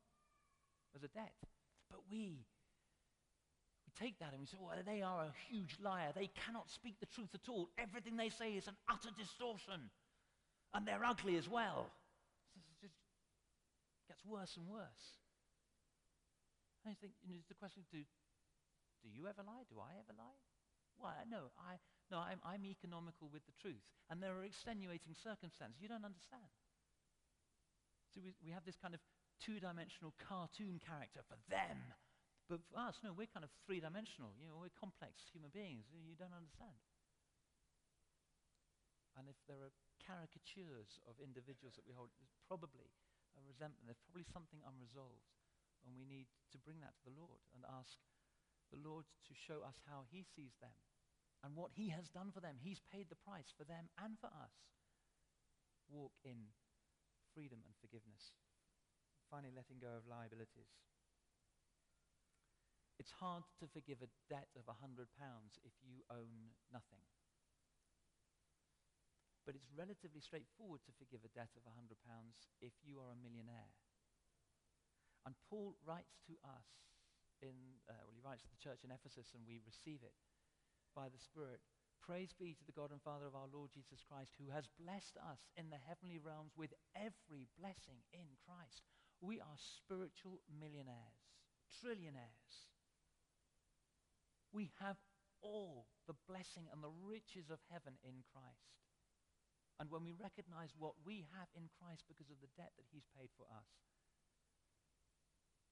It 0.90 0.98
was 0.98 1.06
a 1.06 1.12
debt. 1.14 1.34
But 1.90 2.02
we, 2.10 2.42
we 3.86 3.90
take 3.94 4.18
that 4.18 4.34
and 4.34 4.42
we 4.42 4.50
say, 4.50 4.58
well, 4.58 4.74
they 4.82 5.02
are 5.02 5.30
a 5.30 5.34
huge 5.46 5.78
liar. 5.78 6.10
They 6.10 6.30
cannot 6.34 6.70
speak 6.70 6.98
the 6.98 7.10
truth 7.10 7.30
at 7.38 7.46
all. 7.46 7.70
Everything 7.78 8.18
they 8.18 8.30
say 8.30 8.58
is 8.58 8.66
an 8.66 8.78
utter 8.90 9.14
distortion. 9.14 9.90
And 10.74 10.86
they're 10.86 11.04
ugly 11.04 11.36
as 11.36 11.48
well. 11.48 11.90
It 12.54 12.62
just 12.80 12.94
gets 14.06 14.22
worse 14.24 14.54
and 14.56 14.70
worse. 14.70 15.06
And 16.84 16.94
you 16.94 16.98
think, 17.00 17.12
you 17.26 17.34
know, 17.34 17.42
the 17.50 17.58
question, 17.58 17.82
do, 17.90 18.00
do 19.02 19.08
you 19.10 19.26
ever 19.26 19.42
lie? 19.42 19.66
Do 19.68 19.82
I 19.82 19.98
ever 19.98 20.14
lie? 20.16 20.40
Well, 20.96 21.16
no, 21.28 21.50
I, 21.58 21.80
no 22.12 22.20
I'm, 22.22 22.40
I'm 22.44 22.64
economical 22.64 23.28
with 23.32 23.44
the 23.48 23.56
truth. 23.60 23.82
And 24.08 24.22
there 24.22 24.36
are 24.36 24.44
extenuating 24.44 25.16
circumstances. 25.18 25.80
You 25.80 25.88
don't 25.88 26.06
understand. 26.06 26.50
So 28.14 28.20
we, 28.22 28.34
we 28.42 28.50
have 28.50 28.64
this 28.66 28.78
kind 28.78 28.94
of 28.94 29.00
two-dimensional 29.40 30.14
cartoon 30.18 30.78
character 30.82 31.22
for 31.26 31.38
them. 31.48 31.78
But 32.50 32.60
for 32.66 32.78
us, 32.78 32.98
no, 33.06 33.14
we're 33.14 33.30
kind 33.30 33.46
of 33.46 33.52
three-dimensional. 33.66 34.34
You 34.38 34.50
know, 34.50 34.58
we're 34.58 34.74
complex 34.74 35.22
human 35.30 35.54
beings. 35.54 35.86
You 35.90 36.18
don't 36.18 36.34
understand. 36.34 36.74
And 39.18 39.26
if 39.26 39.36
there 39.46 39.60
are 39.62 39.74
caricatures 40.10 40.98
of 41.06 41.20
individuals 41.20 41.76
that 41.76 41.86
we 41.86 41.94
hold. 41.94 42.10
There's 42.18 42.34
probably 42.48 42.90
a 43.36 43.40
resentment. 43.44 43.86
There's 43.86 44.02
probably 44.02 44.26
something 44.26 44.64
unresolved. 44.64 45.30
And 45.86 45.96
we 45.96 46.04
need 46.04 46.28
to 46.52 46.58
bring 46.60 46.82
that 46.84 46.96
to 47.00 47.04
the 47.08 47.16
Lord 47.16 47.40
and 47.56 47.64
ask 47.64 47.96
the 48.74 48.80
Lord 48.80 49.08
to 49.28 49.32
show 49.32 49.64
us 49.64 49.80
how 49.88 50.04
he 50.10 50.26
sees 50.26 50.58
them 50.60 50.74
and 51.40 51.56
what 51.56 51.72
he 51.72 51.88
has 51.94 52.12
done 52.12 52.28
for 52.34 52.42
them. 52.42 52.60
He's 52.60 52.84
paid 52.92 53.08
the 53.08 53.22
price 53.24 53.48
for 53.56 53.64
them 53.64 53.88
and 53.96 54.20
for 54.20 54.28
us. 54.28 54.52
Walk 55.88 56.12
in 56.20 56.52
freedom 57.32 57.64
and 57.64 57.74
forgiveness. 57.80 58.36
Finally, 59.32 59.56
letting 59.56 59.80
go 59.80 59.96
of 59.96 60.04
liabilities. 60.10 60.68
It's 63.00 63.16
hard 63.16 63.48
to 63.56 63.66
forgive 63.72 64.04
a 64.04 64.12
debt 64.28 64.52
of 64.60 64.68
£100 64.68 65.08
if 65.64 65.72
you 65.80 66.04
own 66.12 66.52
it's 69.60 69.76
relatively 69.76 70.24
straightforward 70.24 70.80
to 70.88 70.96
forgive 70.96 71.20
a 71.22 71.32
debt 71.36 71.52
of 71.52 71.68
£100 71.68 71.92
if 72.64 72.72
you 72.80 72.96
are 72.96 73.12
a 73.12 73.20
millionaire. 73.20 73.76
And 75.28 75.36
Paul 75.52 75.76
writes 75.84 76.16
to 76.32 76.40
us 76.40 76.64
in, 77.44 77.76
uh, 77.84 78.00
well, 78.08 78.16
he 78.16 78.24
writes 78.24 78.48
to 78.48 78.52
the 78.52 78.64
church 78.64 78.80
in 78.84 78.92
Ephesus, 78.92 79.36
and 79.36 79.44
we 79.44 79.60
receive 79.60 80.00
it 80.00 80.16
by 80.96 81.12
the 81.12 81.20
Spirit. 81.20 81.60
Praise 82.00 82.32
be 82.32 82.56
to 82.56 82.64
the 82.64 82.72
God 82.72 82.88
and 82.88 83.04
Father 83.04 83.28
of 83.28 83.36
our 83.36 83.52
Lord 83.52 83.68
Jesus 83.68 84.00
Christ, 84.00 84.32
who 84.40 84.48
has 84.48 84.64
blessed 84.80 85.20
us 85.20 85.44
in 85.60 85.68
the 85.68 85.80
heavenly 85.84 86.16
realms 86.16 86.56
with 86.56 86.72
every 86.96 87.44
blessing 87.60 88.00
in 88.16 88.32
Christ. 88.48 88.80
We 89.20 89.36
are 89.36 89.60
spiritual 89.60 90.40
millionaires, 90.48 91.20
trillionaires. 91.68 92.72
We 94.52 94.72
have 94.80 94.96
all 95.44 95.86
the 96.08 96.16
blessing 96.24 96.72
and 96.72 96.80
the 96.80 96.92
riches 97.04 97.52
of 97.52 97.60
heaven 97.68 98.00
in 98.00 98.24
Christ. 98.32 98.80
And 99.80 99.88
when 99.88 100.04
we 100.04 100.12
recognize 100.12 100.76
what 100.76 100.92
we 101.08 101.24
have 101.32 101.48
in 101.56 101.72
Christ 101.80 102.04
because 102.04 102.28
of 102.28 102.36
the 102.44 102.52
debt 102.52 102.76
that 102.76 102.92
he's 102.92 103.08
paid 103.16 103.32
for 103.32 103.48
us, 103.48 103.64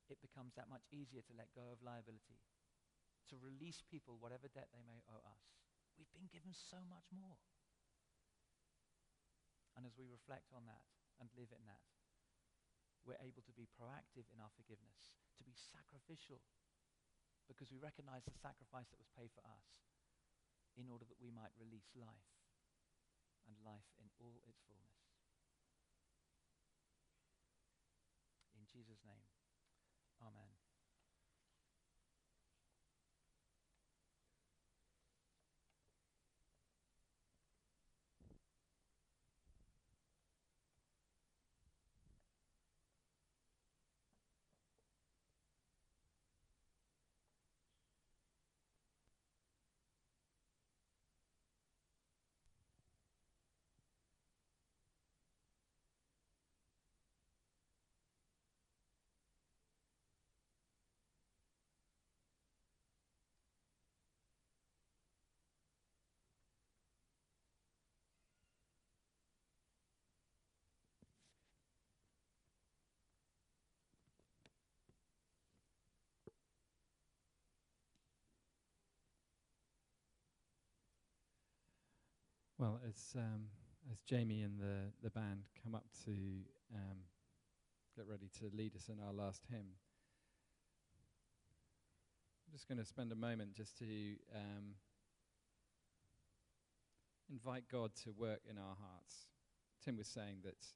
it 0.08 0.16
becomes 0.24 0.56
that 0.56 0.72
much 0.72 0.88
easier 0.88 1.20
to 1.28 1.36
let 1.36 1.52
go 1.52 1.68
of 1.68 1.84
liability, 1.84 2.40
to 3.28 3.36
release 3.36 3.84
people 3.84 4.16
whatever 4.16 4.48
debt 4.48 4.72
they 4.72 4.80
may 4.88 5.04
owe 5.12 5.20
us. 5.28 5.44
We've 6.00 6.08
been 6.16 6.32
given 6.32 6.56
so 6.56 6.80
much 6.88 7.04
more. 7.12 7.36
And 9.76 9.84
as 9.84 9.92
we 10.00 10.08
reflect 10.08 10.56
on 10.56 10.64
that 10.64 10.88
and 11.20 11.28
live 11.36 11.52
in 11.52 11.60
that, 11.68 11.84
we're 13.04 13.20
able 13.20 13.44
to 13.44 13.52
be 13.52 13.68
proactive 13.76 14.24
in 14.32 14.40
our 14.40 14.50
forgiveness, 14.56 15.12
to 15.36 15.44
be 15.44 15.52
sacrificial, 15.52 16.40
because 17.44 17.68
we 17.68 17.76
recognize 17.76 18.24
the 18.24 18.40
sacrifice 18.40 18.88
that 18.88 18.96
was 18.96 19.12
paid 19.12 19.28
for 19.36 19.44
us 19.44 19.84
in 20.80 20.88
order 20.88 21.04
that 21.04 21.20
we 21.20 21.28
might 21.28 21.52
release 21.60 21.92
life 21.92 22.24
life 23.68 23.84
in 24.00 24.08
all 24.24 24.40
its 24.48 24.60
fullness. 24.64 24.96
In 28.56 28.64
Jesus' 28.72 29.04
name, 29.04 29.28
amen. 30.24 30.67
Well, 82.58 82.80
as 82.88 83.14
um, 83.14 83.46
as 83.92 84.00
Jamie 84.02 84.42
and 84.42 84.58
the 84.58 84.90
the 85.00 85.10
band 85.10 85.42
come 85.62 85.76
up 85.76 85.84
to 86.04 86.10
um, 86.74 86.98
get 87.96 88.04
ready 88.08 88.28
to 88.40 88.50
lead 88.52 88.74
us 88.74 88.88
in 88.88 88.98
our 88.98 89.12
last 89.12 89.44
hymn, 89.48 89.68
I'm 92.44 92.52
just 92.52 92.66
going 92.66 92.78
to 92.78 92.84
spend 92.84 93.12
a 93.12 93.14
moment 93.14 93.54
just 93.54 93.78
to 93.78 93.84
um, 94.34 94.74
invite 97.30 97.62
God 97.70 97.92
to 98.02 98.10
work 98.10 98.40
in 98.50 98.58
our 98.58 98.74
hearts. 98.74 99.28
Tim 99.84 99.96
was 99.96 100.08
saying 100.08 100.38
that 100.42 100.66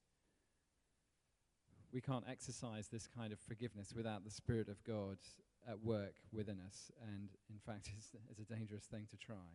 we 1.92 2.01
can't 2.01 2.25
exercise 2.31 2.87
this 2.87 3.09
kind 3.09 3.33
of 3.33 3.40
forgiveness 3.40 3.92
without 3.92 4.23
the 4.23 4.31
Spirit 4.31 4.68
of 4.68 4.85
God 4.85 5.18
at 5.68 5.83
work 5.83 6.14
within 6.33 6.61
us, 6.64 6.92
and 7.09 7.31
in 7.51 7.59
fact, 7.59 7.90
it's, 7.99 8.14
it's 8.31 8.38
a 8.38 8.55
dangerous 8.55 8.85
thing 8.85 9.09
to 9.11 9.16
try. 9.16 9.51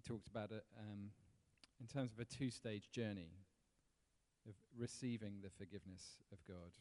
He 0.00 0.12
talked 0.12 0.28
about 0.28 0.50
it 0.50 0.64
um, 0.78 1.10
in 1.80 1.86
terms 1.86 2.12
of 2.12 2.20
a 2.20 2.24
two 2.24 2.50
stage 2.50 2.90
journey 2.90 3.30
of 4.48 4.54
receiving 4.78 5.34
the 5.42 5.50
forgiveness 5.50 6.16
of 6.32 6.38
God 6.46 6.72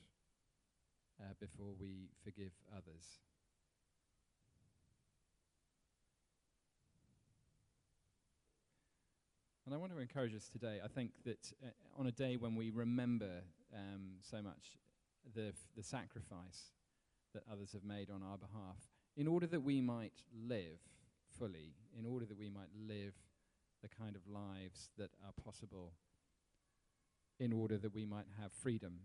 uh, 1.19 1.33
before 1.39 1.73
we 1.79 2.09
forgive 2.23 2.51
others. 2.71 3.19
And 9.65 9.75
I 9.75 9.77
want 9.77 9.91
to 9.91 9.99
encourage 9.99 10.33
us 10.33 10.49
today. 10.49 10.79
I 10.83 10.87
think 10.87 11.11
that 11.25 11.51
uh, 11.63 11.67
on 11.97 12.07
a 12.07 12.11
day 12.11 12.37
when 12.37 12.55
we 12.55 12.71
remember 12.71 13.41
um, 13.73 14.13
so 14.21 14.41
much 14.41 14.77
the, 15.35 15.49
f- 15.49 15.53
the 15.75 15.83
sacrifice 15.83 16.71
that 17.33 17.43
others 17.51 17.73
have 17.73 17.83
made 17.83 18.09
on 18.09 18.23
our 18.23 18.37
behalf, 18.37 18.77
in 19.15 19.27
order 19.27 19.45
that 19.47 19.61
we 19.61 19.81
might 19.81 20.23
live 20.47 20.79
fully 21.39 21.73
in 21.97 22.05
order 22.05 22.25
that 22.25 22.37
we 22.37 22.49
might 22.49 22.69
live 22.87 23.15
the 23.81 23.87
kind 23.87 24.15
of 24.15 24.27
lives 24.27 24.89
that 24.97 25.11
are 25.25 25.33
possible, 25.43 25.93
in 27.39 27.53
order 27.53 27.77
that 27.77 27.93
we 27.93 28.05
might 28.05 28.25
have 28.41 28.51
freedom. 28.51 28.99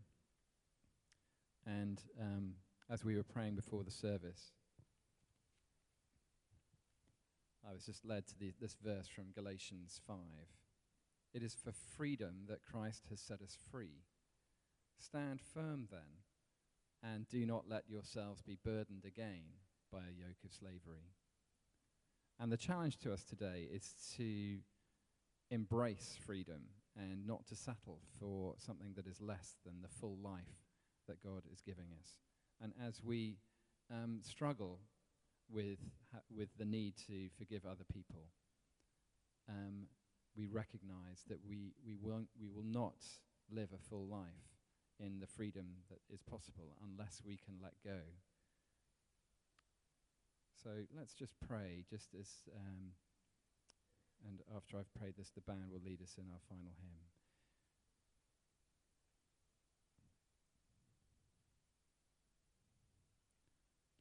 And 1.64 2.03
um, 2.20 2.55
as 2.90 3.05
we 3.05 3.16
were 3.16 3.23
praying 3.23 3.55
before 3.55 3.85
the 3.85 3.90
service, 3.90 4.51
I 7.66 7.73
was 7.73 7.87
just 7.87 8.05
led 8.05 8.27
to 8.27 8.38
the, 8.38 8.53
this 8.61 8.77
verse 8.85 9.07
from 9.07 9.33
Galatians 9.35 10.01
5. 10.07 10.16
It 11.33 11.42
is 11.42 11.55
for 11.55 11.73
freedom 11.97 12.44
that 12.49 12.62
Christ 12.62 13.05
has 13.11 13.20
set 13.20 13.40
us 13.40 13.57
free. 13.70 14.03
Stand 14.99 15.40
firm 15.40 15.88
then, 15.90 16.20
and 17.03 17.29
do 17.29 17.47
not 17.47 17.68
let 17.68 17.88
yourselves 17.88 18.42
be 18.42 18.59
burdened 18.62 19.05
again 19.07 19.44
by 19.90 20.01
a 20.01 20.18
yoke 20.18 20.44
of 20.44 20.53
slavery. 20.53 21.14
And 22.40 22.51
the 22.51 22.57
challenge 22.57 22.99
to 22.99 23.12
us 23.12 23.23
today 23.23 23.68
is 23.73 23.94
to 24.16 24.59
embrace 25.51 26.16
freedom 26.27 26.62
and 26.97 27.27
not 27.27 27.47
to 27.47 27.57
settle 27.57 28.01
for 28.18 28.55
something 28.59 28.92
that 28.97 29.07
is 29.07 29.20
less 29.20 29.57
than 29.64 29.83
the 29.83 29.88
full 29.88 30.18
life 30.23 30.62
that 31.09 31.23
God 31.23 31.42
is 31.53 31.61
giving 31.61 31.87
us. 32.01 32.18
And 32.61 32.73
as 32.87 33.03
we 33.03 33.38
um, 33.90 34.20
struggle 34.23 34.81
with, 35.51 35.79
ha- 36.12 36.23
with 36.35 36.49
the 36.59 36.64
need 36.64 36.94
to 37.07 37.29
forgive 37.37 37.64
other 37.64 37.85
people, 37.92 38.29
um, 39.49 39.87
we 40.37 40.47
recognize 40.47 41.25
that 41.29 41.38
we, 41.47 41.75
we, 41.87 41.97
won't, 42.01 42.29
we 42.40 42.49
will 42.49 42.64
not 42.64 43.05
live 43.51 43.68
a 43.75 43.88
full 43.88 44.07
life 44.07 44.55
in 44.99 45.20
the 45.20 45.27
freedom 45.27 45.66
that 45.90 46.01
is 46.12 46.23
possible 46.23 46.77
unless 46.83 47.20
we 47.25 47.37
can 47.37 47.55
let 47.62 47.75
go. 47.85 48.01
So 50.64 50.70
let's 50.96 51.12
just 51.12 51.35
pray, 51.46 51.85
just 51.90 52.14
as, 52.18 52.27
um, 52.57 52.96
and 54.27 54.40
after 54.57 54.79
I've 54.79 54.94
prayed 54.94 55.12
this, 55.18 55.29
the 55.29 55.42
band 55.42 55.70
will 55.70 55.83
lead 55.85 56.00
us 56.00 56.16
in 56.16 56.24
our 56.24 56.40
final 56.48 56.72
hymn. 56.81 57.05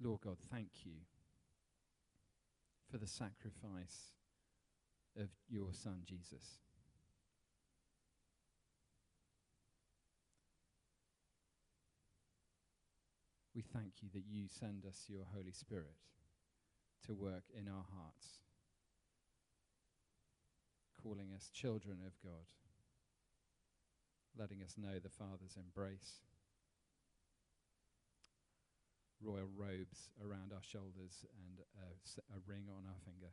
Lord 0.02 0.22
God, 0.22 0.38
thank 0.50 0.70
you 0.86 1.04
for 2.90 2.98
the 2.98 3.08
sacrifice 3.08 4.14
of 5.20 5.28
your 5.50 5.74
Son, 5.74 6.04
Jesus. 6.06 6.60
We 13.54 13.62
thank 13.62 14.02
you 14.02 14.08
that 14.14 14.24
you 14.30 14.46
send 14.48 14.86
us 14.86 15.08
your 15.10 15.26
Holy 15.34 15.52
Spirit 15.52 15.98
to 17.08 17.14
work 17.14 17.44
in 17.58 17.68
our 17.68 17.86
hearts, 17.96 18.40
calling 21.02 21.34
us 21.36 21.50
children 21.54 21.98
of 22.06 22.14
God, 22.24 22.48
letting 24.40 24.64
us 24.64 24.76
know 24.78 25.00
the 25.00 25.10
Father's 25.10 25.58
embrace, 25.58 26.22
royal 29.22 29.50
robes 29.56 30.10
around 30.24 30.52
our 30.54 30.64
shoulders, 30.64 31.26
and 31.48 31.60
a, 31.76 32.36
a 32.36 32.40
ring 32.48 32.64
on 32.70 32.84
our 32.88 33.00
finger. 33.06 33.32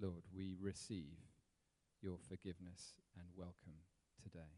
Lord, 0.00 0.24
we 0.34 0.56
receive 0.60 1.18
your 2.00 2.16
forgiveness 2.28 2.94
and 3.18 3.26
welcome 3.36 3.84
today. 4.22 4.54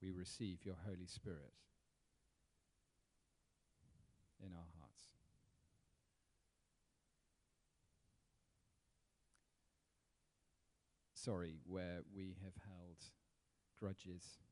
We 0.00 0.12
receive 0.12 0.58
your 0.64 0.76
Holy 0.86 1.06
Spirit 1.06 1.52
in 4.44 4.52
our 4.52 4.68
hearts. 4.78 5.16
Sorry, 11.14 11.56
where 11.64 12.04
we 12.14 12.36
have 12.44 12.52
held 12.68 13.00
grudges 13.80 14.44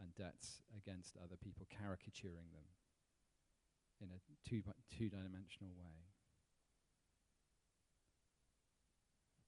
and 0.00 0.14
debts 0.14 0.62
against 0.78 1.16
other 1.18 1.36
people, 1.36 1.66
caricaturing 1.66 2.54
them 2.54 2.70
in 4.00 4.08
a 4.14 4.48
two, 4.48 4.62
two 4.96 5.10
dimensional 5.10 5.74
way. 5.76 6.06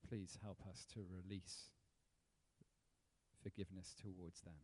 Please 0.08 0.36
help 0.42 0.58
us 0.68 0.84
to 0.92 1.00
release 1.08 1.70
forgiveness 3.42 3.94
towards 3.94 4.40
them. 4.42 4.60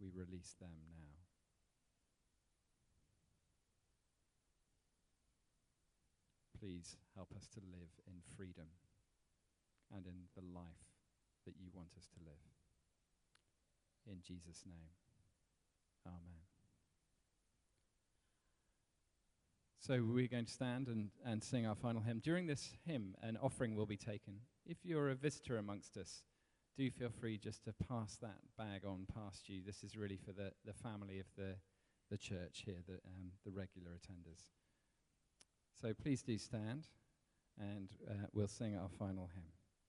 We 0.00 0.10
release 0.14 0.54
them 0.60 0.78
now. 0.96 1.29
Please 6.60 6.96
help 7.16 7.32
us 7.34 7.48
to 7.54 7.60
live 7.72 7.88
in 8.06 8.20
freedom 8.36 8.68
and 9.94 10.06
in 10.06 10.28
the 10.36 10.44
life 10.52 10.84
that 11.46 11.54
you 11.58 11.70
want 11.72 11.88
us 11.96 12.06
to 12.12 12.20
live. 12.24 12.44
In 14.06 14.20
Jesus' 14.22 14.64
name, 14.66 14.92
Amen. 16.06 16.40
So 19.80 20.02
we're 20.02 20.28
going 20.28 20.44
to 20.44 20.52
stand 20.52 20.88
and, 20.88 21.10
and 21.24 21.42
sing 21.42 21.66
our 21.66 21.74
final 21.74 22.02
hymn. 22.02 22.20
During 22.22 22.46
this 22.46 22.70
hymn, 22.86 23.14
an 23.22 23.38
offering 23.42 23.74
will 23.74 23.86
be 23.86 23.96
taken. 23.96 24.34
If 24.66 24.78
you're 24.84 25.10
a 25.10 25.14
visitor 25.14 25.58
amongst 25.58 25.96
us, 25.96 26.22
do 26.76 26.90
feel 26.90 27.10
free 27.20 27.38
just 27.38 27.64
to 27.64 27.74
pass 27.88 28.16
that 28.22 28.38
bag 28.56 28.82
on 28.86 29.06
past 29.14 29.48
you. 29.48 29.62
This 29.64 29.82
is 29.82 29.96
really 29.96 30.16
for 30.16 30.32
the, 30.32 30.52
the 30.64 30.72
family 30.72 31.18
of 31.18 31.26
the, 31.36 31.56
the 32.10 32.18
church 32.18 32.62
here, 32.64 32.82
the, 32.86 32.94
um, 32.94 33.32
the 33.44 33.50
regular 33.50 33.90
attenders. 33.90 34.44
So 35.80 35.94
please 35.94 36.22
do 36.22 36.36
stand, 36.36 36.88
and 37.58 37.88
uh, 38.06 38.26
we'll 38.34 38.48
sing 38.48 38.76
our 38.76 38.90
final 38.98 39.30
hymn. 39.34 39.59